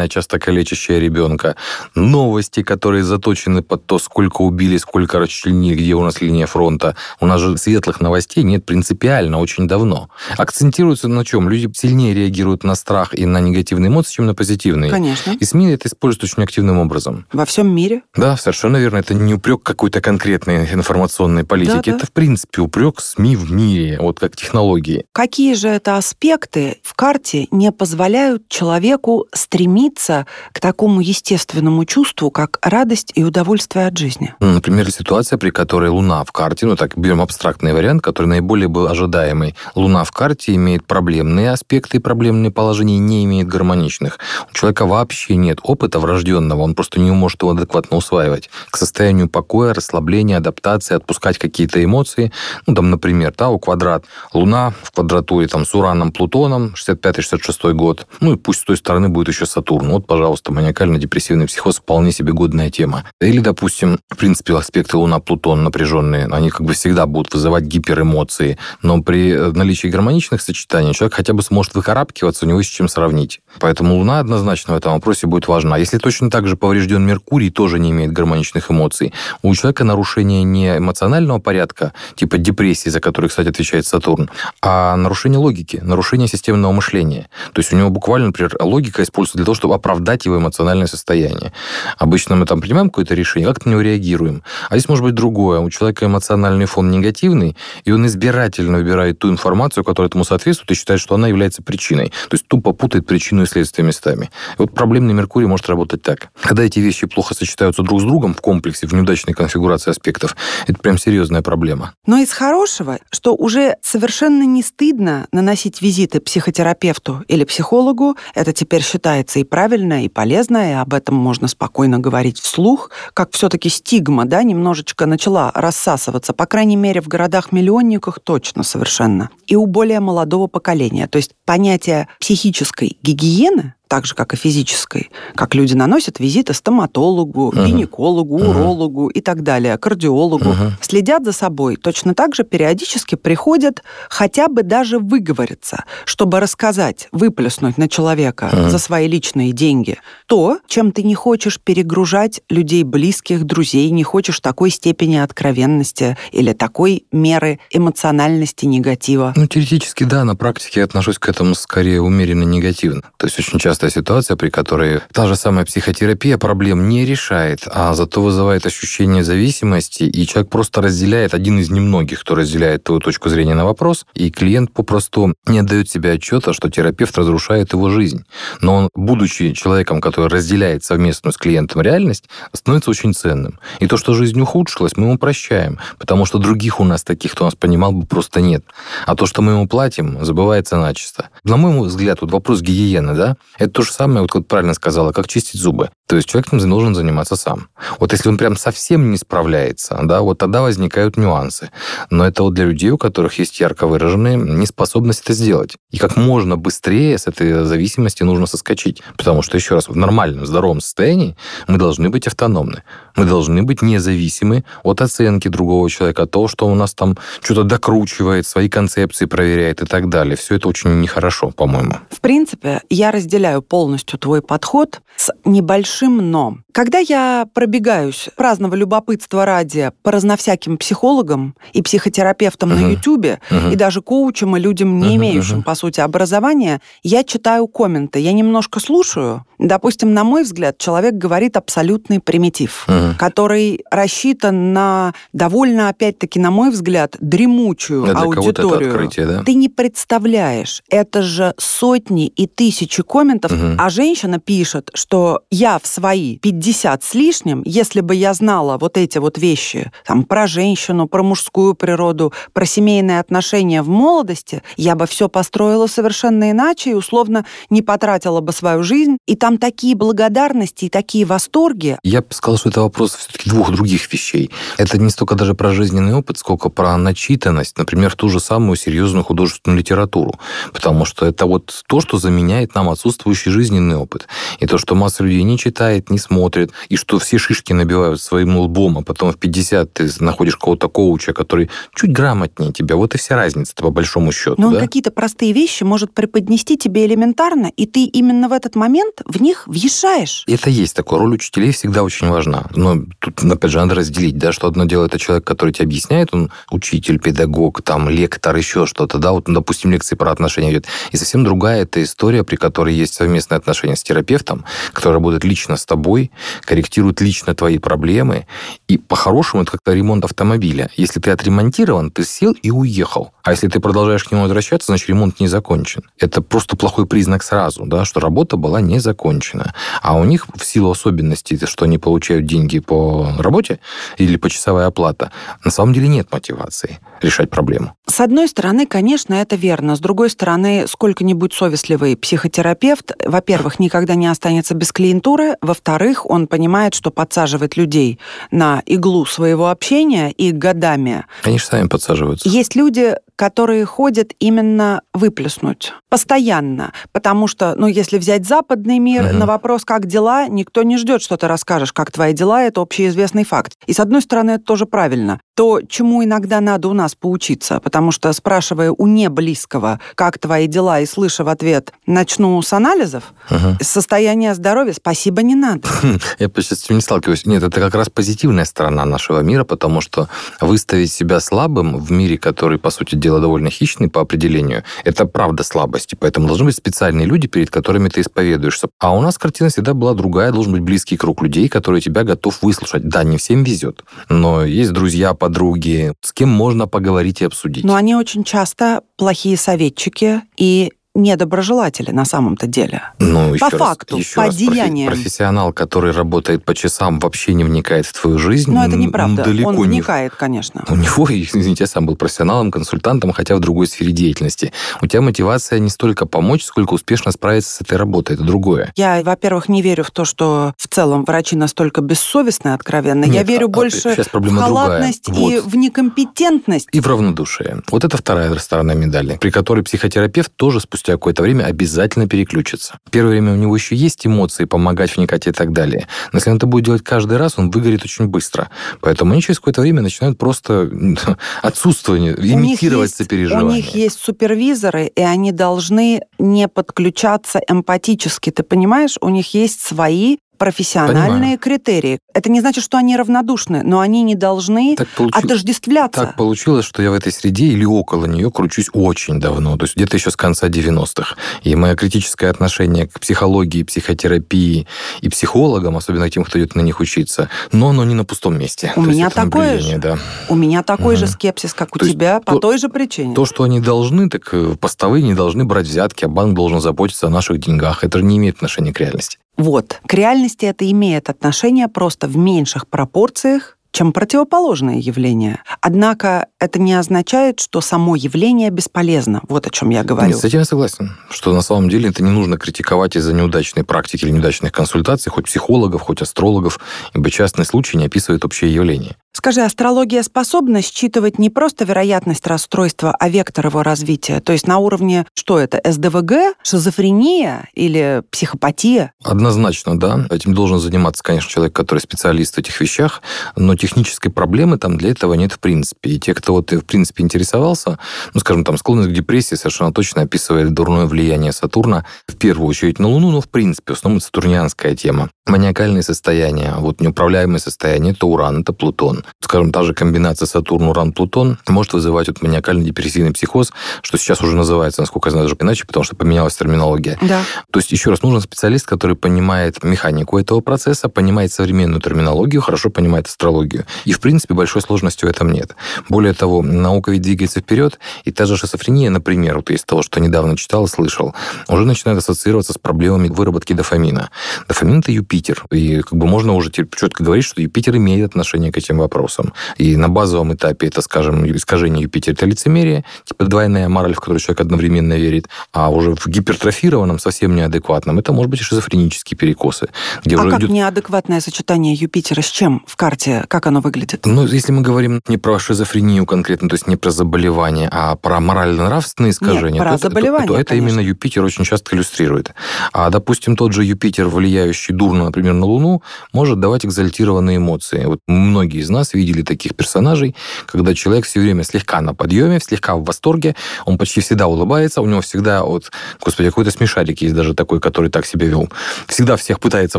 часто 0.09 0.39
калечащее 0.39 1.01
ребенка, 1.01 1.57
новости, 1.95 2.63
которые 2.63 3.05
заточены 3.05 3.63
под 3.63 3.87
то, 3.87 3.99
сколько 3.99 4.43
убили, 4.43 4.77
сколько 4.77 5.19
расчленили, 5.19 5.75
где 5.75 5.95
у 5.95 6.03
нас 6.03 6.21
линия 6.21 6.47
фронта. 6.47 6.97
У 7.21 7.27
нас 7.27 7.41
же 7.41 7.57
светлых 7.59 8.01
новостей 8.01 8.45
нет 8.45 8.65
принципиально 8.65 9.41
очень 9.41 9.67
давно. 9.67 10.09
Акцентируется 10.37 11.09
на 11.09 11.25
чем? 11.25 11.49
Люди 11.49 11.71
сильнее 11.75 12.15
реагируют 12.15 12.65
на 12.65 12.75
страх 12.75 13.15
и 13.15 13.27
на 13.27 13.41
негативные 13.41 13.89
эмоции, 13.89 14.15
чем 14.15 14.27
на 14.27 14.35
позитивные. 14.35 14.91
Конечно. 14.91 15.37
И 15.39 15.45
СМИ 15.45 15.73
это 15.73 15.89
используют 15.89 16.25
очень 16.25 16.43
активным 16.43 16.79
образом. 16.79 17.27
Во 17.33 17.45
всем 17.45 17.75
мире. 17.75 18.03
Да, 18.17 18.37
совершенно 18.37 18.77
верно. 18.77 18.99
Это 18.99 19.15
не 19.15 19.35
упрек 19.35 19.63
какой-то 19.63 20.01
конкретной 20.01 20.73
информационной 20.73 21.45
политики. 21.45 21.91
Да, 21.91 21.93
да. 21.93 21.97
Это, 21.97 22.07
в 22.07 22.13
принципе, 22.13 22.63
упрек 22.63 23.01
СМИ 23.01 23.37
в 23.37 23.53
мире, 23.53 23.99
вот 24.01 24.21
как 24.21 24.37
технологии. 24.37 25.05
Какие 25.13 25.55
же 25.55 25.69
это 25.69 25.97
аспекты 25.97 26.79
в 26.83 26.95
карте 26.95 27.49
не 27.51 27.73
позволяют 27.73 28.49
человеку 28.49 29.27
стремиться 29.45 30.27
к 30.53 30.61
такому 30.61 31.01
естественному 31.01 31.85
чувству, 31.85 32.31
как 32.31 32.59
радость 32.63 33.13
и 33.15 33.23
удовольствие 33.25 33.87
от 33.87 33.97
жизни? 33.99 34.35
Например, 34.41 34.91
ситуация, 34.91 35.39
при 35.39 35.51
которой 35.51 35.91
Луна 35.91 36.25
в 36.25 36.33
карте, 36.33 36.67
ну 36.67 36.77
так, 36.77 36.97
берем 36.97 37.21
абстрактный 37.21 37.75
вариант, 37.75 38.03
который 38.03 38.27
наиболее 38.27 38.69
был 38.69 38.87
ожидаемый. 38.87 39.55
Луна 39.75 40.05
в 40.05 40.13
карте 40.13 40.55
имеет 40.55 40.87
проблемные 40.87 41.51
аспекты, 41.51 42.01
проблемные 42.01 42.51
положения, 42.51 42.99
не 42.99 43.25
имеет 43.25 43.47
гармоничных. 43.47 44.19
У 44.51 44.55
человека 44.55 44.87
вообще 44.87 45.37
нет 45.37 45.59
опыта 45.63 46.01
врожденного, 46.01 46.63
он 46.63 46.75
просто 46.75 47.01
не 47.01 47.11
может 47.11 47.43
его 47.43 47.53
адекватно 47.53 47.99
усваивать. 47.99 48.49
К 48.71 48.77
состоянию 48.77 49.29
покоя, 49.29 49.75
расслабления, 49.75 50.39
адаптации, 50.39 50.97
отпускать 50.97 51.39
какие-то 51.39 51.85
эмоции. 51.85 52.33
Ну, 52.67 52.75
там, 52.75 52.91
например, 52.91 53.33
Тау 53.33 53.59
квадрат. 53.59 54.07
Луна 54.33 54.73
в 54.83 54.91
квадратуре 54.93 55.49
там, 55.49 55.67
с 55.67 55.75
Ураном, 55.75 56.13
Плутоном, 56.13 56.75
65-66 56.77 57.73
год. 57.73 58.07
Ну 58.21 58.35
и 58.35 58.37
пусть 58.37 58.61
с 58.61 58.65
той 58.65 58.77
стороны 58.77 59.09
будет 59.09 59.34
еще 59.35 59.47
Сатурн. 59.47 59.89
Вот, 59.91 60.07
пожалуйста, 60.07 60.53
маниакально-депрессивный 60.53 61.47
психоз 61.47 61.79
вполне 61.79 62.13
себе 62.13 62.33
годная 62.33 62.71
тема. 62.71 63.05
Или, 63.21 63.41
допустим, 63.41 63.99
в 64.09 64.17
принципе, 64.17 64.57
аспекты 64.57 64.97
Луна-Плутон 64.97 65.65
напряженные, 65.65 66.27
они 66.27 66.51
как 66.51 66.63
бы 66.63 66.73
всегда 66.73 67.07
будут 67.07 67.35
вызывать 67.35 67.65
гиперэмоции, 67.65 68.59
но 68.83 69.03
при 69.03 69.33
э, 69.33 69.53
наличии 69.53 69.89
гармоничных 69.89 70.41
сочетаний 70.41 70.95
человек 70.95 71.15
хотя 71.15 71.33
бы 71.33 71.43
сможет 71.43 71.75
выкарабкиваться, 71.75 72.45
у 72.45 72.49
него 72.49 72.61
есть 72.61 72.71
с 72.71 72.75
чем 72.75 72.89
сравнить. 72.89 73.41
Поэтому 73.61 73.97
Луна 73.97 74.21
однозначно 74.21 74.75
в 74.75 74.77
этом 74.77 74.93
вопросе 74.93 75.27
будет 75.27 75.49
важна. 75.49 75.77
Если 75.77 75.99
точно 75.99 76.31
так 76.31 76.47
же 76.47 76.57
поврежден 76.57 77.05
Меркурий, 77.05 77.51
тоже 77.51 77.79
не 77.79 77.91
имеет 77.91 78.13
гармоничных 78.13 78.71
эмоций. 78.71 79.13
У 79.43 79.55
человека 79.55 79.85
нарушение 79.85 80.45
не 80.45 80.79
эмоционального 80.79 81.39
порядка, 81.39 81.93
типа 82.15 82.39
депрессии, 82.39 82.89
за 82.89 83.01
которую, 83.01 83.31
кстати, 83.31 83.49
отвечает 83.49 83.87
Сатурн, 83.87 84.31
а 84.63 84.97
нарушение 84.97 85.39
логики, 85.39 85.81
нарушение 85.83 86.29
системного 86.29 86.73
мышления. 86.73 87.29
То 87.53 87.61
есть 87.61 87.73
у 87.73 87.77
него 87.77 87.91
буквально, 87.91 88.29
например, 88.29 88.57
логика 88.61 89.03
используется 89.03 89.24
для 89.33 89.45
того, 89.45 89.55
чтобы 89.55 89.75
оправдать 89.75 90.27
его 90.27 90.39
эмоциональное 90.39 90.87
состояние. 90.87 91.53
Обычно 91.99 92.37
мы 92.37 92.47
там 92.47 92.61
принимаем 92.61 92.89
какое-то 92.89 93.15
решение, 93.15 93.49
как-то 93.49 93.69
на 93.69 93.73
него 93.73 93.81
реагируем. 93.81 94.43
А 94.69 94.77
здесь 94.77 94.89
может 94.89 95.05
быть 95.05 95.15
другое. 95.15 95.61
У 95.61 95.71
человека 95.71 96.07
эмоциональный 96.07 96.67
фон 96.67 96.91
негативный, 96.91 97.57
и 97.85 97.93
он 97.93 98.07
избирательно 98.07 98.79
выбирает 98.79 99.19
ту 99.19 99.31
информацию, 99.31 99.85
которая 99.85 100.09
этому 100.09 100.25
соответствует, 100.25 100.71
и 100.71 100.75
считает, 100.75 101.01
что 101.01 101.15
она 101.15 101.29
является 101.29 101.63
причиной. 101.63 102.09
То 102.29 102.35
есть 102.35 102.47
тупо 102.47 102.73
путает 102.73 103.07
причину 103.07 103.43
и 103.43 103.47
следствие 103.47 103.87
местами. 103.87 104.31
И 104.59 104.63
вот 104.63 104.75
проблемный 104.75 105.15
Меркурий 105.15 105.47
может 105.47 105.69
работать 105.69 106.03
так. 106.03 106.29
Когда 106.41 106.65
эти 106.65 106.81
вещи 106.81 107.07
плохо 107.07 107.35
сочетаются 107.35 107.83
друг 107.83 108.01
с 108.01 108.05
другом 108.05 108.35
в 108.35 108.41
комплексе, 108.41 108.87
в 108.87 108.93
неудачной 108.93 109.35
конфигурации 109.35 109.91
аспектов, 109.91 110.37
это 110.67 110.79
прям 110.79 110.99
серьезная 110.99 111.43
проблема. 111.43 111.95
Но 112.07 112.19
из 112.19 112.33
хорошего, 112.33 112.99
что 113.11 113.35
уже 113.35 113.77
совершенно 113.83 114.45
не 114.45 114.63
стыдно 114.63 115.27
наносить 115.33 115.81
визиты 115.81 116.21
психотерапевту 116.21 117.23
или 117.29 117.45
психологу, 117.45 118.17
это 118.35 118.53
теперь 118.53 118.83
считается 118.83 119.14
и 119.21 119.45
правильно, 119.45 120.05
и 120.05 120.09
полезно, 120.09 120.71
и 120.71 120.75
об 120.75 120.95
этом 120.95 121.15
можно 121.15 121.49
спокойно 121.49 121.99
говорить 121.99 122.39
вслух, 122.39 122.91
как 123.13 123.33
все-таки 123.33 123.69
стигма, 123.69 124.25
да, 124.25 124.43
немножечко 124.43 125.07
начала 125.07 125.51
рассасываться, 125.55 126.33
по 126.33 126.47
крайней 126.47 126.77
мере, 126.77 127.01
в 127.01 127.09
городах-миллионниках 127.09 128.21
точно 128.21 128.63
совершенно. 128.63 129.31
И 129.47 129.57
у 129.57 129.67
более 129.67 130.01
молодого 130.01 130.47
поколения. 130.47 131.07
То 131.07 131.17
есть 131.17 131.33
понятие 131.45 132.09
психической 132.19 132.99
гигиены 133.03 133.75
так 133.95 134.07
же, 134.07 134.17
как 134.17 134.35
и 134.35 134.37
физической, 134.37 135.09
как 135.37 135.55
люди 135.55 135.75
наносят 135.75 136.19
визиты 136.19 136.53
стоматологу, 136.53 137.53
Мгм. 137.53 137.65
гинекологу, 137.65 138.39
Мгм. 138.39 138.49
урологу 138.49 139.07
и 139.07 139.21
так 139.21 139.45
далее, 139.45 139.79
кардиологу, 139.79 140.49
Мгм. 140.49 140.73
следят 140.81 141.25
за 141.25 141.31
собой, 141.31 141.77
точно 141.77 142.13
так 142.13 142.35
же 142.35 142.43
периодически 142.43 143.15
приходят 143.15 143.85
хотя 144.11 144.49
бы 144.49 144.65
даже 144.65 144.99
выговориться, 144.99 145.85
чтобы 146.07 146.41
рассказать, 146.41 147.07
выплеснуть 147.13 147.79
на 147.79 147.89
человека 147.89 148.51
Мгм. 148.53 148.71
за 148.71 148.79
свои 148.81 149.07
личные 149.07 149.53
деньги 149.53 149.99
то, 150.27 150.59
чем 150.67 150.91
ты 150.91 151.05
не 151.05 151.15
хочешь 151.15 151.61
перегружать 151.61 152.41
людей 152.51 152.83
близких, 152.83 153.45
друзей, 153.45 153.91
не 153.91 154.03
хочешь 154.03 154.41
такой 154.41 154.71
степени 154.71 155.17
откровенности 155.17 156.17
или 156.33 156.53
такой 156.53 157.05
меры 157.13 157.61
эмоциональности 157.71 158.67
негатива. 158.67 159.33
Ну, 159.37 159.47
теоретически, 159.47 160.03
да, 160.03 160.25
на 160.25 160.35
практике 160.35 160.81
я 160.81 160.85
отношусь 160.85 161.19
к 161.21 161.29
этому 161.29 161.55
скорее 161.55 162.01
умеренно 162.01 162.43
негативно. 162.43 163.03
То 163.19 163.27
есть 163.27 163.39
очень 163.39 163.59
частая 163.85 164.03
ситуация, 164.03 164.37
при 164.37 164.51
которой 164.51 165.01
та 165.13 165.27
же 165.27 165.37
самая 165.37 165.65
психотерапия 165.65 166.39
проблем 166.39 166.89
не 166.89 167.05
решает, 167.05 167.67
а 167.67 167.95
зато 167.95 168.23
вызывает 168.23 168.67
ощущение 168.67 169.23
зависимости, 169.25 170.05
и 170.05 170.27
человек 170.27 170.51
просто 170.51 170.81
разделяет, 170.81 171.35
один 171.35 171.59
из 171.59 171.71
немногих, 171.71 172.21
кто 172.21 172.35
разделяет 172.35 172.85
твою 172.85 173.01
точку 173.01 173.29
зрения 173.29 173.55
на 173.55 173.65
вопрос, 173.65 174.07
и 174.15 174.31
клиент 174.31 174.73
попросту 174.73 175.35
не 175.47 175.59
отдает 175.59 175.91
себе 175.91 176.13
отчета, 176.13 176.53
что 176.53 176.71
терапевт 176.71 177.19
разрушает 177.19 177.73
его 177.73 177.91
жизнь. 177.91 178.25
Но 178.61 178.75
он, 178.77 178.89
будучи 178.95 179.53
человеком, 179.53 180.01
который 180.01 180.29
разделяет 180.29 180.85
совместную 180.85 181.33
с 181.33 181.37
клиентом 181.37 181.83
реальность, 181.83 182.25
становится 182.53 182.91
очень 182.91 183.13
ценным. 183.13 183.59
И 183.81 183.87
то, 183.87 183.97
что 183.97 184.15
жизнь 184.15 184.41
ухудшилась, 184.41 184.97
мы 184.97 185.09
ему 185.09 185.19
прощаем, 185.19 185.79
потому 185.99 186.27
что 186.27 186.39
других 186.39 186.81
у 186.81 186.85
нас 186.85 187.03
таких, 187.03 187.33
кто 187.33 187.45
нас 187.45 187.55
понимал 187.55 187.93
бы, 187.93 188.07
просто 188.07 188.41
нет. 188.41 188.65
А 189.07 189.15
то, 189.15 189.27
что 189.27 189.43
мы 189.43 189.53
ему 189.53 189.69
платим, 189.69 190.25
забывается 190.25 190.77
начисто. 190.77 191.29
На 191.45 191.57
мой 191.57 191.87
взгляд, 191.87 192.21
вот 192.23 192.33
вопрос 192.33 192.63
гигиены, 192.63 193.15
да, 193.15 193.37
это 193.59 193.74
то 193.75 193.83
же 193.83 193.93
самое, 193.93 194.23
вот 194.23 194.31
как 194.31 194.47
правильно 194.47 194.75
сказала, 194.75 195.13
как 195.13 195.29
чистить 195.29 195.61
зубы. 195.61 195.91
То 196.07 196.17
есть 196.17 196.29
человек 196.29 196.53
этим 196.53 196.71
должен 196.71 196.95
заниматься 196.95 197.37
сам. 197.37 197.69
Вот 197.99 198.13
если 198.13 198.29
он 198.29 198.39
прям 198.39 198.57
совсем 198.57 199.11
не 199.11 199.17
справляется, 199.17 199.99
да, 200.05 200.21
вот 200.21 200.39
тогда 200.39 200.63
возникают 200.63 201.17
нюансы. 201.17 201.71
Но 202.11 202.27
это 202.27 202.43
вот 202.43 202.55
для 202.55 202.67
людей, 202.67 202.91
у 202.91 202.99
которых 202.99 203.39
есть 203.39 203.59
ярко 203.61 203.87
выраженная 203.87 204.37
неспособность 204.37 205.23
это 205.23 205.33
сделать. 205.33 205.77
И 205.91 205.99
как 205.99 206.17
можно 206.17 206.57
быстрее 206.57 207.19
с 207.19 207.27
этой 207.27 207.65
зависимости 207.65 208.23
нужно 208.23 208.47
соскочить. 208.47 209.03
Потому 209.17 209.43
что, 209.43 209.57
еще 209.57 209.75
раз, 209.75 209.89
в 209.89 209.97
нормальном, 209.97 210.47
здоровом 210.47 210.81
состоянии 210.81 211.37
мы 211.67 211.79
должны 211.79 212.11
быть 212.11 212.27
автономны. 212.27 212.83
Мы 213.17 213.25
должны 213.25 213.63
быть 213.63 213.83
независимы 213.83 214.65
от 214.83 215.01
оценки 215.01 215.49
другого 215.49 215.89
человека, 215.91 216.23
от 216.23 216.31
того, 216.31 216.49
что 216.49 216.67
у 216.67 216.75
нас 216.75 216.95
там 216.95 217.17
что-то 217.43 217.65
докручивает, 217.65 218.47
свои 218.47 218.69
концепции 218.69 219.25
проверяет 219.27 219.83
и 219.83 219.87
так 219.87 220.09
далее. 220.09 220.37
Все 220.37 220.57
это 220.57 220.69
очень 220.69 221.01
нехорошо, 221.01 221.51
по-моему. 221.51 221.95
В 222.11 222.21
принципе, 222.21 222.83
я 222.91 223.11
разделяю 223.11 223.54
полностью 223.61 224.19
твой 224.19 224.43
подход 224.43 225.01
с 225.17 225.31
небольшим 225.45 226.31
«но». 226.31 226.59
Когда 226.73 226.99
я 226.99 227.47
пробегаюсь 227.55 228.29
праздного 228.37 228.75
любопытства 228.75 229.45
ради 229.45 229.93
по 230.03 230.11
разновсяким 230.11 230.77
психологам 230.77 231.55
и 231.73 231.83
психотерапевтам 231.83 232.71
на 232.71 232.81
Мгм. 232.81 232.91
Ютубе, 232.91 233.41
Мгм. 233.51 233.71
и 233.71 233.77
даже 233.77 234.01
коучам 234.03 234.57
и 234.57 234.61
людям, 234.61 234.99
не 234.99 235.11
Мгм, 235.11 235.17
имеющим, 235.17 235.63
по 235.63 235.77
сути, 235.77 236.01
образования, 236.01 236.81
я 237.05 237.23
читаю 237.23 237.69
комменты, 237.69 238.19
я 238.19 238.33
немножко 238.33 238.81
слушаю. 238.81 239.45
Допустим, 239.61 240.15
на 240.15 240.25
мой 240.25 240.43
взгляд, 240.43 240.79
человек 240.79 241.15
говорит 241.15 241.57
абсолютный 241.57 242.19
примитив, 242.19 242.85
Мгм. 242.89 243.15
который 243.19 243.85
рассчитан 243.91 244.73
на 244.73 245.15
довольно, 245.33 245.89
опять-таки, 245.89 246.41
на 246.41 246.51
мой 246.51 246.71
взгляд, 246.71 247.17
дремучую 247.21 248.03
А 248.05 248.15
кого-то 248.15 248.41
это 248.41 248.63
аудиторию. 248.63 248.91
открытие, 248.91 249.27
да? 249.27 249.43
Ты 249.45 249.55
не 249.55 249.69
представляешь, 249.69 250.83
это 250.91 251.23
же 251.23 251.55
сотни 251.57 252.27
и 252.27 252.47
тысячи 252.49 253.03
комментов, 253.05 253.44
угу. 253.53 253.75
а 253.79 253.91
женщина 253.91 254.39
пишет, 254.39 254.91
что 254.95 255.43
я 255.51 255.79
в 255.79 255.87
свои 255.87 256.39
50 256.39 257.03
с 257.03 257.15
лишним, 257.15 257.63
если 257.65 258.01
бы 258.01 258.15
я 258.15 258.35
знала 258.35 258.79
вот 258.79 258.97
эти 258.97 259.19
вот 259.19 259.39
вещи, 259.39 259.91
там, 260.07 260.25
про 260.25 260.47
женщину, 260.47 261.07
про 261.07 261.23
мужскую 261.23 261.75
природу, 261.75 262.33
про 262.53 262.67
семейные 262.67 263.21
отношения 263.21 263.83
в 263.83 263.89
молодости, 263.89 264.63
я 264.77 264.95
бы 264.95 265.07
все 265.07 265.29
построила 265.29 265.87
совершенно 265.87 266.51
иначе 266.51 266.91
и 266.91 266.95
условно 266.95 267.45
не 267.71 267.83
потратила 267.83 268.41
бы 268.41 268.53
свою 268.53 268.83
жизнь. 268.83 269.19
И 269.27 269.37
там 269.37 269.59
такие 269.59 269.95
благодарности 269.95 270.87
и 270.87 270.89
такие 270.89 271.25
восторги. 271.25 271.99
Я 272.03 272.21
бы 272.21 272.29
сказал, 272.31 272.59
что 272.59 272.69
это 272.69 272.81
вопрос 272.83 273.15
все-таки 273.15 273.51
двух 273.51 273.71
других 273.71 274.13
вещей. 274.13 274.51
Это 274.79 274.99
не 274.99 275.11
столько 275.11 275.35
даже 275.35 275.55
про 275.55 275.73
жизненный 275.73 276.15
опыт, 276.15 276.39
сколько 276.39 276.69
про 276.69 276.97
начитанность, 276.97 277.79
например, 277.79 278.15
ту 278.15 278.29
же 278.29 278.41
самую 278.41 278.77
серьезную 278.77 279.25
художественную 279.25 279.79
литературу. 279.79 280.39
Потому 280.73 281.05
что 281.05 281.27
это 281.27 281.47
вот 281.47 281.85
то, 281.87 282.01
что 282.01 282.19
заменяет 282.19 282.75
нам 282.75 282.89
отсутствующий 283.35 283.51
жизненный 283.51 283.97
опыт. 283.97 284.29
И 284.61 284.67
то, 284.67 284.79
что 284.79 284.95
масса 284.95 285.25
людей 285.25 285.43
не 285.43 285.59
читает, 285.59 286.11
не 286.11 286.19
смотрит, 286.19 286.71
и 286.89 286.97
что 286.97 287.19
все 287.19 287.39
шишки 287.39 287.73
набивают 287.73 288.21
своим 288.21 288.57
лбом, 288.57 288.99
а 288.99 289.03
потом 289.03 289.33
в 289.33 289.37
50 289.37 289.93
ты 289.93 290.11
находишь 290.21 290.57
кого-то 290.57 290.89
коуча, 290.89 291.33
который 291.33 291.71
чуть 291.95 292.13
грамотнее 292.13 292.73
тебя. 292.73 292.97
Вот 292.97 293.15
и 293.15 293.19
вся 293.19 293.37
разница 293.37 293.75
по 293.77 293.91
большому 293.91 294.33
счету. 294.33 294.55
Но 294.59 294.69
он 294.69 294.75
да? 294.75 294.81
какие-то 294.81 295.11
простые 295.11 295.53
вещи 295.53 295.85
может 295.85 296.13
преподнести 296.13 296.77
тебе 296.77 297.07
элементарно, 297.07 297.71
и 297.77 297.87
ты 297.87 298.05
именно 298.05 298.49
в 298.49 298.53
этот 298.53 298.77
момент 298.77 299.23
в 299.25 299.43
них 299.43 299.67
въезжаешь. 299.67 300.45
Это 300.47 300.71
есть 300.71 300.95
такое. 300.97 301.19
Роль 301.19 301.35
учителей 301.35 301.73
всегда 301.73 302.03
очень 302.03 302.29
важна. 302.29 302.67
Но 302.75 303.03
тут, 303.19 303.45
опять 303.45 303.71
же, 303.71 303.79
надо 303.79 303.95
разделить, 303.95 304.39
да, 304.39 304.53
что 304.53 304.67
одно 304.67 304.85
дело 304.85 305.07
это 305.07 305.19
человек, 305.19 305.45
который 305.45 305.73
тебе 305.73 305.87
объясняет, 305.87 306.29
он 306.33 306.51
учитель, 306.71 307.19
педагог, 307.19 307.83
там, 307.83 308.09
лектор, 308.09 308.57
еще 308.57 308.87
что-то, 308.87 309.19
да, 309.19 309.33
вот, 309.33 309.49
ну, 309.49 309.55
допустим, 309.55 309.93
лекции 309.93 310.17
про 310.17 310.31
отношения 310.31 310.71
идет. 310.71 310.87
И 311.13 311.17
совсем 311.17 311.45
другая 311.45 311.83
это 311.83 312.03
история, 312.03 312.45
при 312.45 312.57
которой 312.57 312.95
есть 312.95 313.15
совместные 313.25 313.57
отношения 313.57 313.97
с 313.97 314.03
терапевтом, 314.03 314.65
который 314.93 315.15
работает 315.15 315.45
лично 315.45 315.77
с 315.77 315.87
тобой, 315.87 316.31
корректирует 316.61 317.21
лично 317.21 317.55
твои 317.55 317.79
проблемы. 317.79 318.47
И 318.87 318.99
по-хорошему 318.99 319.63
это 319.63 319.73
как-то 319.73 319.95
ремонт 319.95 320.25
автомобиля. 320.25 320.91
Если 320.97 321.21
ты 321.21 321.31
отремонтирован, 321.31 322.11
ты 322.11 322.25
сел 322.25 322.53
и 322.53 322.71
уехал. 322.71 323.33
А 323.43 323.53
если 323.53 323.69
ты 323.69 323.81
продолжаешь 323.81 324.25
к 324.25 324.33
нему 324.33 324.43
возвращаться, 324.43 324.87
значит, 324.87 325.09
ремонт 325.09 325.41
не 325.41 325.49
закончен. 325.49 326.03
Это 326.19 326.43
просто 326.43 326.77
плохой 326.77 327.07
признак 327.07 327.43
сразу, 327.43 327.87
да, 327.87 328.05
что 328.05 328.21
работа 328.21 328.57
была 328.57 328.81
не 328.81 328.99
закончена. 328.99 329.75
А 330.03 330.17
у 330.17 330.25
них 330.25 330.47
в 330.55 330.65
силу 330.65 330.91
особенностей, 330.91 331.59
что 331.65 331.87
они 331.87 331.99
получают 331.99 332.47
деньги 332.47 332.79
по 332.79 333.33
работе 333.39 333.81
или 334.19 334.37
почасовая 334.37 334.87
оплата, 334.87 335.31
на 335.65 335.71
самом 335.71 335.95
деле 335.95 336.09
нет 336.09 336.31
мотивации 336.31 336.99
решать 337.23 337.49
проблему. 337.51 337.95
С 338.07 338.21
одной 338.21 338.49
стороны, 338.49 338.87
конечно, 338.87 339.35
это 339.35 339.57
верно. 339.57 339.97
С 339.97 340.01
другой 340.01 340.29
стороны, 340.29 340.87
сколько-нибудь 340.87 341.55
совестливый 341.55 342.17
психотерапевт, 342.17 343.13
во-первых, 343.25 343.79
никогда 343.79 344.15
не 344.15 344.27
останется 344.27 344.75
без 344.75 344.93
клиентуры, 344.93 345.57
во-вторых, 345.61 346.29
он 346.29 346.47
понимает, 346.47 346.95
что 346.95 347.11
подсаживает 347.11 347.77
людей 347.77 348.19
на 348.51 348.83
иглу 348.87 349.27
своего 349.27 349.69
общения 349.69 350.31
и 350.31 350.53
годами. 350.53 351.25
Они 351.43 351.59
же 351.59 351.65
сами 351.65 351.89
подсаживаются. 351.89 352.49
Есть 352.49 352.77
люди, 352.77 353.17
которые 353.37 353.85
ходят 353.85 354.33
именно 354.39 355.03
выплеснуть 355.13 355.93
постоянно, 356.15 356.93
потому 357.11 357.49
что, 357.49 357.75
ну, 357.77 357.89
если 357.89 358.19
взять 358.19 358.47
западный 358.47 359.01
мир, 359.01 359.25
угу. 359.25 359.35
на 359.35 359.47
вопрос 359.47 359.85
«как 359.85 360.07
дела?» 360.07 360.47
никто 360.47 360.85
не 360.85 360.97
ждет, 360.97 361.23
что 361.23 361.37
ты 361.37 361.49
расскажешь, 361.49 361.93
как 361.93 362.13
твои 362.13 362.33
дела, 362.33 362.63
это 362.63 362.81
общеизвестный 362.81 363.43
факт. 363.43 363.73
И 363.87 363.93
с 363.93 363.99
одной 363.99 364.23
стороны, 364.23 364.53
это 364.53 364.65
тоже 364.65 364.87
правильно. 364.87 365.41
То, 365.57 365.81
чему 365.83 366.23
иногда 366.23 366.61
надо 366.61 366.87
у 366.87 366.93
нас 366.93 367.17
поучиться, 367.17 367.81
потому 367.81 368.13
что 368.13 368.33
спрашивая 368.33 368.93
у 368.93 369.09
неблизкого, 369.09 369.99
как 370.15 370.39
твои 370.39 370.69
дела, 370.69 371.01
и 371.01 371.07
слыша 371.07 371.43
в 371.43 371.49
ответ 371.49 371.93
«начну 372.07 372.63
с 372.63 372.73
анализов», 373.05 373.33
угу. 373.51 373.77
состояние 373.81 374.55
здоровья 374.55 374.93
«спасибо, 374.93 375.43
не 375.43 375.55
надо». 375.55 375.89
Я 376.39 376.49
почти 376.49 376.75
с 376.75 376.85
этим 376.85 376.97
не 376.97 377.01
сталкиваюсь. 377.01 377.47
Нет, 377.47 377.63
это 377.63 377.81
как 377.81 377.95
раз 377.95 378.09
позитивная 378.09 378.65
сторона 378.65 379.05
нашего 379.05 379.41
мира, 379.41 379.65
потому 379.65 380.01
что 380.01 380.29
выставить 380.61 381.13
себя 381.13 381.41
слабым 381.41 381.99
в 381.99 382.11
мире, 382.11 382.39
который, 382.39 382.79
по 382.79 382.91
сути 382.91 383.15
дело 383.15 383.41
довольно 383.41 383.71
хищный 383.71 384.09
по 384.09 384.21
определению, 384.21 384.85
это 385.05 385.27
правда 385.27 385.63
слабости. 385.63 386.17
Поэтому 386.19 386.47
должны 386.47 386.67
быть 386.67 386.77
специальные 386.77 387.27
люди, 387.27 387.47
перед 387.47 387.71
которыми 387.71 388.09
ты 388.09 388.21
исповедуешься. 388.21 388.89
А 388.99 389.15
у 389.15 389.21
нас 389.21 389.39
картина 389.39 389.69
всегда 389.69 389.95
была 389.95 390.15
другая. 390.15 390.53
Должен 390.53 390.73
быть 390.73 390.83
близкий 390.83 391.17
круг 391.17 391.43
людей, 391.43 391.69
которые 391.69 392.01
тебя 392.01 392.25
готов 392.25 392.63
выслушать. 392.63 393.09
Да, 393.09 393.25
не 393.25 393.37
всем 393.37 393.65
везет, 393.65 394.05
но 394.29 394.65
есть 394.65 394.93
друзья, 394.93 395.35
подруги, 395.35 396.13
с 396.21 396.33
кем 396.33 396.49
можно 396.49 396.87
поговорить 396.87 397.43
и 397.43 397.45
обсудить. 397.45 397.85
Но 397.85 397.95
они 397.95 398.15
очень 398.15 398.45
часто 398.45 399.03
плохие 399.17 399.57
советчики, 399.57 400.43
и 400.57 400.93
недоброжелатели 401.15 402.11
на 402.11 402.25
самом-то 402.25 402.67
деле. 402.67 403.03
Ну, 403.19 403.57
по 403.59 403.71
факту, 403.71 404.17
раз, 404.17 404.27
по 404.35 404.49
деяниям. 404.49 405.13
Профессионал, 405.13 405.73
который 405.73 406.13
работает 406.13 406.65
по 406.65 406.75
часам, 406.75 407.21
вообще 407.21 407.55
не 407.55 407.63
вникает 407.63 408.07
в 408.07 408.13
твою 408.13 408.39
жизнь. 408.39 408.73
Но 408.73 408.85
это 408.85 408.97
неправда. 408.97 409.45
Далеко 409.45 409.71
Он 409.71 409.77
вникает, 409.77 410.33
не... 410.33 410.39
конечно. 410.39 410.85
У 410.89 410.97
него, 410.97 411.27
извините, 411.31 411.85
я 411.85 411.87
сам 411.87 412.07
был 412.07 412.17
профессионалом, 412.17 412.71
консультантом, 412.71 413.33
хотя 413.33 413.55
в 413.55 413.61
другой 413.61 413.87
сфере 413.87 414.13
деятельности. 414.13 414.73
У 415.01 415.07
тебя 415.07 415.21
мотивация 415.23 415.79
не 415.79 415.89
столько 415.89 416.27
помочь, 416.27 416.65
сколько 416.65 416.95
успешно 416.95 417.31
справиться 417.31 417.77
с 417.77 417.81
этой 417.81 417.97
работой. 417.97 418.35
Это 418.35 418.43
другое. 418.43 418.93
Я, 418.97 419.23
во-первых, 419.23 419.69
не 419.69 419.83
верю 419.83 420.03
в 420.03 420.11
то, 420.11 420.25
что 420.25 420.75
в 420.77 420.89
целом 420.89 421.25
врачи 421.25 421.55
настолько 421.55 422.01
бессовестны, 422.01 422.71
откровенно. 422.71 423.25
Нет, 423.25 423.35
я 423.35 423.43
верю 423.45 423.67
а, 423.67 423.69
больше 423.69 424.17
в 424.17 424.57
халатность 424.57 425.27
другая. 425.27 425.59
и 425.59 425.61
вот. 425.61 425.73
в 425.73 425.77
некомпетентность. 425.77 426.89
И 426.91 427.01
в 427.01 427.07
равнодушие. 427.07 427.83
Вот 427.91 428.05
это 428.05 428.17
вторая 428.17 428.55
сторона 428.57 428.95
медали, 428.95 429.39
при 429.41 429.51
которой 429.51 429.83
психотерапевт 429.83 430.53
тоже 430.57 430.81
спустя 430.81 431.04
спустя 431.05 431.13
какое-то 431.13 431.43
время 431.43 431.65
обязательно 431.65 432.27
переключится. 432.27 432.99
Первое 433.11 433.33
время 433.33 433.53
у 433.53 433.57
него 433.57 433.77
еще 433.77 433.95
есть 433.95 434.27
эмоции, 434.27 434.65
помогать, 434.65 435.17
вникать 435.17 435.47
и 435.47 435.53
так 435.53 435.73
далее. 435.73 436.09
Но 436.33 436.39
если 436.39 436.51
он 436.51 436.57
это 436.57 436.67
будет 436.67 436.85
делать 436.87 437.03
каждый 437.05 437.37
раз, 437.37 437.59
он 437.59 437.71
выгорит 437.71 438.05
очень 438.05 438.27
быстро. 438.27 438.71
Поэтому 439.01 439.33
они 439.33 439.43
через 439.43 439.59
какое-то 439.59 439.83
время 439.83 440.01
начинают 440.01 440.39
просто 440.39 440.91
отсутствование, 441.63 442.33
имитировать 442.33 443.11
сопереживание. 443.11 443.71
У 443.71 443.75
них 443.75 443.95
есть 443.95 444.19
супервизоры, 444.19 445.07
и 445.15 445.21
они 445.21 445.53
должны 445.53 446.23
не 446.39 446.69
подключаться 446.69 447.61
эмпатически. 447.69 448.51
Ты 448.51 448.63
понимаешь, 448.63 449.19
у 449.21 449.29
них 449.29 449.53
есть 449.53 449.83
свои 449.83 450.39
профессиональные 450.57 451.31
Понимаю. 451.31 451.59
критерии. 451.59 452.19
Это 452.33 452.51
не 452.51 452.61
значит, 452.61 452.85
что 452.85 452.99
они 452.99 453.17
равнодушны, 453.17 453.83
но 453.83 454.01
они 454.01 454.23
не 454.23 454.35
должны 454.35 454.97
так 454.97 455.09
получи... 455.09 455.39
отождествляться. 455.39 456.21
Так 456.21 456.37
получилось, 456.37 456.85
что 456.85 457.03
я 457.03 457.11
в 457.11 457.15
этой 457.15 457.33
среде 457.33 457.67
или 457.67 457.85
около 457.85 458.27
нее 458.27 458.51
кручусь 458.51 458.89
очень 458.93 459.41
давно, 459.41 459.77
то 459.77 459.85
есть 459.85 459.97
где-то 459.97 460.17
еще 460.17 460.31
с 460.31 460.37
конца 460.37 460.69
90-х. 460.69 461.37
И 461.63 461.75
мое 461.77 461.95
критическое 461.95 462.49
отношение 462.49 463.07
к 463.07 463.21
психологии, 463.21 463.83
психотерапии 463.83 464.87
и 465.21 465.29
психологам, 465.29 465.97
особенно 465.97 466.29
тем, 466.31 466.45
кто 466.45 466.59
идет 466.59 466.75
на 466.75 466.81
них 466.81 467.01
учиться, 467.01 467.49
но 467.73 467.91
оно 467.91 468.05
не 468.05 468.15
на 468.15 468.25
пустом 468.25 468.59
месте. 468.59 468.93
У 468.97 469.03
то 469.03 469.11
меня 469.11 469.31
такое 469.31 469.79
же. 469.79 469.99
Да. 469.99 470.19
У 470.49 470.55
меня 470.55 470.83
такой 470.83 471.15
угу. 471.15 471.21
же 471.21 471.27
скепсис, 471.27 471.75
как 471.75 471.95
у 471.95 471.99
то 471.99 472.09
тебя, 472.09 472.41
по 472.41 472.55
то, 472.55 472.59
той 472.61 472.79
же 472.79 472.89
причине. 472.89 473.35
То, 473.35 473.45
что 473.45 473.65
они 473.65 473.81
должны, 473.81 474.29
так 474.29 474.49
э, 474.53 474.77
постовые 474.81 475.23
не 475.23 475.35
должны 475.35 475.65
брать 475.65 475.87
взятки, 475.87 476.25
а 476.25 476.29
банк 476.29 476.55
должен 476.55 476.81
заботиться 476.81 477.27
о 477.27 477.31
наших 477.31 477.59
деньгах. 477.59 478.05
Это 478.05 478.21
не 478.21 478.39
имеет 478.39 478.57
отношения 478.57 478.93
к 478.93 479.01
реальности. 479.01 479.39
Вот. 479.57 480.01
К 480.07 480.15
реальности 480.15 480.67
это 480.67 480.91
имеет 480.91 481.31
отношение 481.31 481.89
просто 481.89 482.27
в 482.27 482.37
меньших 482.37 482.89
пропорциях, 482.89 483.79
чем 483.95 484.13
противоположное 484.13 484.97
явление. 484.97 485.63
Однако 485.81 486.49
это 486.59 486.81
не 486.81 486.95
означает, 486.95 487.61
что 487.61 487.81
само 487.81 488.17
явление 488.17 488.71
бесполезно. 488.71 489.41
Вот 489.49 489.69
о 489.69 489.71
чем 489.71 489.91
я 489.91 490.03
говорю. 490.03 490.35
Нет, 490.35 490.45
я 490.53 490.65
согласен, 490.65 491.13
что 491.31 491.55
на 491.55 491.63
самом 491.63 491.89
деле 491.89 492.09
это 492.09 492.23
не 492.25 492.31
нужно 492.31 492.59
критиковать 492.59 493.15
из-за 493.15 493.33
неудачной 493.33 493.85
практики 493.85 494.25
или 494.25 494.33
неудачных 494.33 494.73
консультаций, 494.73 495.31
хоть 495.31 495.45
психологов, 495.45 496.03
хоть 496.03 496.23
астрологов, 496.23 496.81
ибо 497.15 497.31
частный 497.31 497.65
случай 497.65 497.97
не 497.97 498.07
описывает 498.07 498.45
общее 498.45 498.75
явление. 498.75 499.17
Скажи, 499.37 499.63
астрология 499.63 500.23
способна 500.23 500.81
считывать 500.81 501.41
не 501.41 501.51
просто 501.51 501.85
вероятность 501.85 502.47
расстройства, 502.47 503.15
а 503.19 503.29
вектор 503.29 503.67
его 503.67 503.83
развития? 503.83 504.41
То 504.41 504.53
есть 504.53 504.69
на 504.69 504.79
уровне, 504.79 505.27
что 505.35 505.59
это, 505.59 505.81
СДВГ, 505.85 506.57
шизофрения 506.63 507.69
или 507.75 508.23
психопатия? 508.31 509.13
Однозначно, 509.23 509.99
да. 509.99 510.25
Этим 510.31 510.55
должен 510.55 510.79
заниматься, 510.79 511.23
конечно, 511.23 511.51
человек, 511.51 511.75
который 511.75 511.99
специалист 511.99 512.55
в 512.55 512.59
этих 512.59 512.81
вещах, 512.81 513.23
но 513.57 513.75
технической 513.75 514.31
проблемы 514.31 514.79
там 514.79 514.97
для 514.97 515.11
этого 515.11 515.35
нет 515.35 515.53
в 515.53 515.59
принципе. 515.59 516.11
И 516.11 516.21
те, 516.21 516.33
кто 516.33 516.55
вот 516.55 516.71
в 516.71 516.83
принципе 516.83 517.25
интересовался, 517.25 517.99
ну, 518.35 518.41
скажем, 518.41 518.65
там, 518.65 518.79
склонность 518.79 519.11
к 519.11 519.13
депрессии 519.13 519.57
совершенно 519.57 519.93
точно 519.93 520.23
описывает 520.23 520.73
дурное 520.73 521.07
влияние 521.07 521.53
Сатурна 521.53 522.07
в 522.29 522.37
первую 522.37 522.69
очередь 522.69 523.01
на 523.01 523.09
Луну, 523.09 523.33
но 523.33 523.41
в 523.41 523.49
принципе, 523.49 523.95
в 523.95 523.97
основном 523.97 524.21
сатурнианская 524.21 524.95
тема. 524.95 525.29
Маниакальные 525.47 526.03
состояния, 526.03 526.75
вот 526.79 527.01
неуправляемые 527.01 527.61
состояния, 527.61 528.13
это 528.13 528.27
Уран, 528.27 528.63
это 528.63 528.73
Плутон. 528.73 529.25
Скажем, 529.41 529.73
та 529.73 529.83
же 529.83 529.93
комбинация 529.93 530.47
Сатурн-Уран-Плутон 530.47 531.59
может 531.69 531.93
вызывать 531.93 532.29
вот 532.29 532.43
маниакально-депрессивный 532.43 533.33
психоз, 533.33 533.73
что 534.03 534.17
сейчас 534.17 534.41
уже 534.43 534.57
называется, 534.57 535.03
насколько 535.03 535.29
я 535.29 535.33
знаю, 535.33 535.49
даже 535.49 535.57
иначе, 535.61 535.85
потому 535.87 536.05
что 536.05 536.17
поменялась 536.17 536.57
терминология. 536.57 537.19
Да. 537.21 537.43
То 537.71 537.79
есть, 537.79 537.93
еще 537.93 538.11
раз, 538.11 538.23
нужен 538.23 538.41
специалист, 538.41 538.87
который 538.87 539.17
понимает 539.17 539.85
механику 539.85 540.39
этого 540.39 540.61
процесса, 540.61 541.09
понимает 541.09 541.53
современную 541.53 542.01
терминологию, 542.01 542.63
хорошо 542.63 542.89
понимает 542.91 543.27
астрологию. 543.27 543.85
И, 544.07 544.13
в 544.13 544.21
принципе, 544.21 544.55
большой 544.55 544.81
сложности 544.81 545.27
в 545.27 545.29
этом 545.29 545.53
нет. 545.53 545.77
Более 546.09 546.33
того, 546.33 546.63
наука 546.63 547.11
ведь 547.11 547.23
двигается 547.23 547.61
вперед, 547.61 547.99
и 548.25 548.33
та 548.33 548.47
же 548.47 548.57
шизофрения, 548.57 549.11
например, 549.11 549.57
вот 549.57 549.71
из 549.71 549.85
того, 549.85 550.03
что 550.03 550.21
недавно 550.21 550.57
читал 550.57 550.87
и 550.87 550.89
слышал, 550.89 551.35
уже 551.69 551.85
начинает 551.85 552.19
ассоциироваться 552.19 552.73
с 552.73 552.79
проблемами 552.79 553.29
выработки 553.29 553.75
дофамина. 553.75 554.31
Дофамин– 554.69 554.99
это 555.01 555.13
Юпитер, 555.13 555.34
и 555.71 556.03
как 556.03 556.15
бы 556.15 556.27
можно 556.27 556.55
уже 556.55 556.71
четко 556.71 557.25
говорить, 557.25 557.45
что 557.45 557.61
Юпитер 557.61 557.97
имеет 557.97 558.31
отношение 558.31 558.73
к 558.73 558.77
этим 558.77 558.99
вопросам. 558.99 559.53
И 559.77 559.97
на 559.97 560.09
базовом 560.09 560.55
этапе 560.55 560.87
это, 560.87 561.03
скажем, 561.03 561.47
искажение 561.57 562.03
Юпитера– 562.03 562.35
это 562.35 562.47
лицемерие, 562.47 563.05
типа 563.25 563.45
двойная 563.45 563.89
мораль, 563.89 564.15
в 564.15 564.21
которую 564.21 564.41
человек 564.41 564.61
одновременно 564.61 565.15
верит, 565.15 565.49
а 565.73 565.91
уже 565.91 566.15
в 566.15 566.27
гипертрофированном, 566.27 567.19
совсем 567.19 567.55
неадекватном, 567.55 568.19
это 568.19 568.33
может 568.33 568.51
быть 568.51 568.61
шизофренические 568.61 569.39
перекосы. 569.39 569.89
Где 570.25 570.37
а 570.37 570.41
уже 570.41 570.51
как 570.51 570.61
идет... 570.61 570.71
неадекватное 570.71 571.41
сочетание 571.41 571.95
Юпитера 571.95 572.43
с 572.43 572.47
чем 572.47 572.85
в 572.87 572.97
карте? 572.97 573.45
Как 573.49 573.67
оно 573.67 573.81
выглядит? 573.81 574.27
Ну, 574.27 574.47
если 574.47 574.73
мы 574.73 574.83
говорим 574.83 575.21
не 575.29 575.39
про 575.39 575.59
шизофрению 575.59 576.27
конкретно, 576.27 576.69
то 576.69 576.75
есть 576.75 576.87
не 576.87 576.97
про 576.97 577.11
заболевание, 577.11 577.89
а 577.91 578.17
про 578.17 578.41
морально-нравственные 578.41 579.33
искажения, 579.33 579.75
Нет, 579.75 579.83
про 579.83 579.93
то, 579.93 580.09
заболевание, 580.09 580.47
то, 580.47 580.55
то, 580.55 580.61
это 580.61 580.75
именно 580.75 581.01
Юпитер 581.01 581.45
очень 581.45 581.65
часто 581.65 581.95
иллюстрирует. 581.95 582.55
А, 582.93 583.11
допустим, 583.11 583.57
тот 583.57 583.73
же 583.73 583.85
Юпитер, 583.85 584.29
влияющий 584.29 584.95
дурно, 584.95 585.24
например, 585.25 585.55
на 585.55 585.67
Луну, 585.67 586.03
может 586.33 586.61
давать 586.61 586.85
экзальтированные 586.85 587.57
эмоции. 587.57 588.05
Вот 588.05 588.21
многие 588.27 588.81
из 588.81 588.91
нас 588.91 589.15
видели 589.15 589.43
таких 589.43 589.75
персонажей, 589.75 590.35
когда 590.67 590.95
человек 590.95 591.27
все 591.27 591.41
время 591.41 591.65
слегка 591.65 592.01
на 592.01 592.15
подъеме, 592.15 592.61
слегка 592.61 592.97
в 592.97 593.05
восторге, 593.05 593.55
он 593.85 593.99
почти 593.99 594.21
всегда 594.21 594.47
улыбается, 594.47 595.03
у 595.03 595.07
него 595.07 595.21
всегда 595.21 595.65
вот, 595.65 595.91
господи, 596.23 596.49
какой-то 596.49 596.71
смешарик 596.71 597.23
есть 597.23 597.35
даже 597.35 597.55
такой, 597.55 597.81
который 597.81 598.11
так 598.11 598.27
себя 598.27 598.47
вел. 598.47 598.69
Всегда 599.07 599.37
всех 599.37 599.61
пытается 599.61 599.99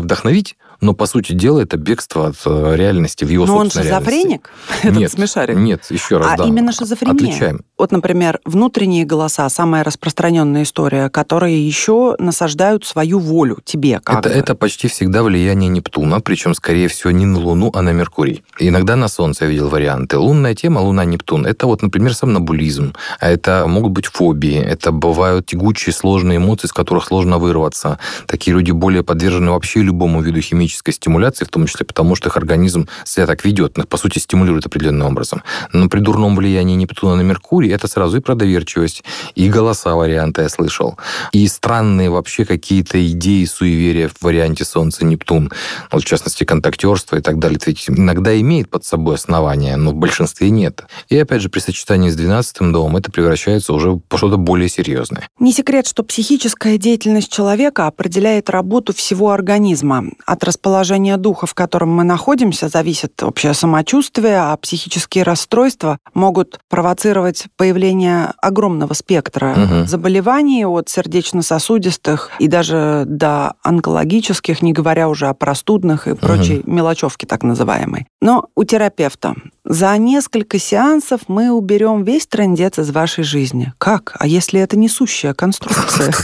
вдохновить, 0.00 0.56
но, 0.80 0.94
по 0.94 1.06
сути 1.06 1.32
дела, 1.32 1.60
это 1.60 1.76
бегство 1.76 2.28
от 2.28 2.36
э, 2.44 2.76
реальности 2.76 3.24
в 3.24 3.28
его 3.28 3.46
Но 3.46 3.56
он 3.56 3.70
шизофреник, 3.70 4.50
этот 4.82 4.96
нет, 4.96 5.12
смешарик? 5.12 5.56
Нет, 5.56 5.82
еще 5.90 6.18
раз, 6.18 6.32
а 6.32 6.36
да. 6.36 6.44
именно 6.44 6.72
шизофрения? 6.72 7.14
Отличаем. 7.14 7.60
Вот, 7.78 7.92
например, 7.92 8.40
внутренние 8.44 9.04
голоса, 9.04 9.48
самая 9.48 9.84
распространенная 9.84 10.62
история, 10.62 11.08
которые 11.10 11.66
еще 11.66 12.16
насаждают 12.18 12.84
свою 12.84 13.18
волю 13.18 13.58
тебе. 13.64 14.00
Как 14.00 14.20
это, 14.20 14.28
бы. 14.28 14.34
это 14.34 14.54
почти 14.54 14.88
всегда 14.88 15.22
влияние 15.22 15.68
Нептуна, 15.68 16.20
причем, 16.20 16.54
скорее 16.54 16.88
всего, 16.88 17.10
не 17.10 17.26
на 17.26 17.38
Луну, 17.38 17.70
а 17.74 17.82
на 17.82 17.92
Меркурий. 17.92 18.42
Иногда 18.58 18.96
на 18.96 19.08
Солнце 19.08 19.44
я 19.44 19.50
видел 19.50 19.68
варианты. 19.68 20.18
Лунная 20.18 20.54
тема, 20.54 20.80
Луна-Нептун. 20.80 21.46
Это 21.46 21.66
вот, 21.66 21.82
например, 21.82 22.14
сомнобулизм. 22.14 22.94
А 23.20 23.28
это 23.28 23.66
могут 23.66 23.92
быть 23.92 24.06
фобии. 24.06 24.56
Это 24.56 24.92
бывают 24.92 25.46
тягучие, 25.46 25.92
сложные 25.92 26.38
эмоции, 26.38 26.66
из 26.66 26.72
которых 26.72 27.04
сложно 27.06 27.38
вырваться. 27.38 27.98
Такие 28.26 28.54
люди 28.54 28.70
более 28.70 29.02
подвержены 29.02 29.50
вообще 29.50 29.82
любому 29.82 30.20
виду 30.20 30.40
химической 30.66 30.92
стимуляции, 30.92 31.44
в 31.44 31.48
том 31.48 31.66
числе 31.66 31.86
потому, 31.86 32.14
что 32.16 32.28
их 32.28 32.36
организм 32.36 32.88
себя 33.04 33.26
так 33.26 33.44
ведет, 33.44 33.74
по 33.88 33.96
сути, 33.96 34.18
стимулирует 34.18 34.66
определенным 34.66 35.06
образом. 35.08 35.42
Но 35.72 35.88
при 35.88 36.00
дурном 36.00 36.36
влиянии 36.36 36.74
Нептуна 36.76 37.16
на 37.16 37.22
Меркурий 37.22 37.70
это 37.70 37.88
сразу 37.88 38.18
и 38.18 38.20
про 38.20 38.34
доверчивость, 38.34 39.04
и 39.34 39.48
голоса 39.48 39.94
варианта 39.94 40.42
я 40.42 40.48
слышал, 40.48 40.98
и 41.32 41.46
странные 41.48 42.10
вообще 42.10 42.44
какие-то 42.44 43.04
идеи, 43.10 43.44
суеверия 43.44 44.08
в 44.08 44.22
варианте 44.22 44.64
Солнца-Нептун, 44.64 45.50
вот 45.92 46.02
в 46.02 46.06
частности, 46.06 46.44
контактерство 46.44 47.16
и 47.16 47.20
так 47.20 47.38
далее. 47.38 47.56
Это 47.56 47.70
ведь 47.70 47.88
иногда 47.88 48.38
имеет 48.40 48.68
под 48.70 48.84
собой 48.84 49.14
основания, 49.14 49.76
но 49.76 49.90
в 49.90 49.94
большинстве 49.94 50.50
нет. 50.50 50.82
И 51.08 51.16
опять 51.16 51.42
же, 51.42 51.48
при 51.48 51.60
сочетании 51.60 52.10
с 52.10 52.16
12 52.16 52.72
домом 52.72 52.96
это 52.96 53.10
превращается 53.10 53.72
уже 53.72 53.90
в 53.90 54.16
что-то 54.16 54.36
более 54.36 54.68
серьезное. 54.68 55.28
Не 55.38 55.52
секрет, 55.52 55.86
что 55.86 56.02
психическая 56.02 56.78
деятельность 56.78 57.32
человека 57.32 57.86
определяет 57.86 58.50
работу 58.50 58.92
всего 58.94 59.30
организма. 59.30 60.04
От 60.24 60.44
расположения 60.56 61.18
духа, 61.18 61.46
в 61.46 61.54
котором 61.54 61.90
мы 61.90 62.02
находимся, 62.02 62.68
зависит 62.68 63.22
общее 63.22 63.52
самочувствие, 63.52 64.38
а 64.38 64.56
психические 64.56 65.22
расстройства 65.22 65.98
могут 66.14 66.58
провоцировать 66.70 67.44
появление 67.56 68.32
огромного 68.40 68.94
спектра 68.94 69.52
угу. 69.52 69.86
заболеваний 69.86 70.64
от 70.64 70.88
сердечно-сосудистых 70.88 72.30
и 72.38 72.48
даже 72.48 73.04
до 73.06 73.54
онкологических, 73.62 74.62
не 74.62 74.72
говоря 74.72 75.08
уже 75.10 75.26
о 75.28 75.34
простудных 75.34 76.08
и 76.08 76.14
прочей 76.14 76.60
угу. 76.60 76.70
мелочевке 76.70 77.26
так 77.26 77.42
называемой. 77.42 78.06
Но 78.22 78.46
у 78.56 78.64
терапевта 78.64 79.34
за 79.68 79.98
несколько 79.98 80.60
сеансов 80.60 81.22
мы 81.26 81.50
уберем 81.50 82.04
весь 82.04 82.28
трендец 82.28 82.78
из 82.78 82.92
вашей 82.92 83.24
жизни. 83.24 83.72
Как? 83.78 84.14
А 84.16 84.26
если 84.26 84.60
это 84.60 84.78
несущая 84.78 85.34
конструкция? 85.34 86.14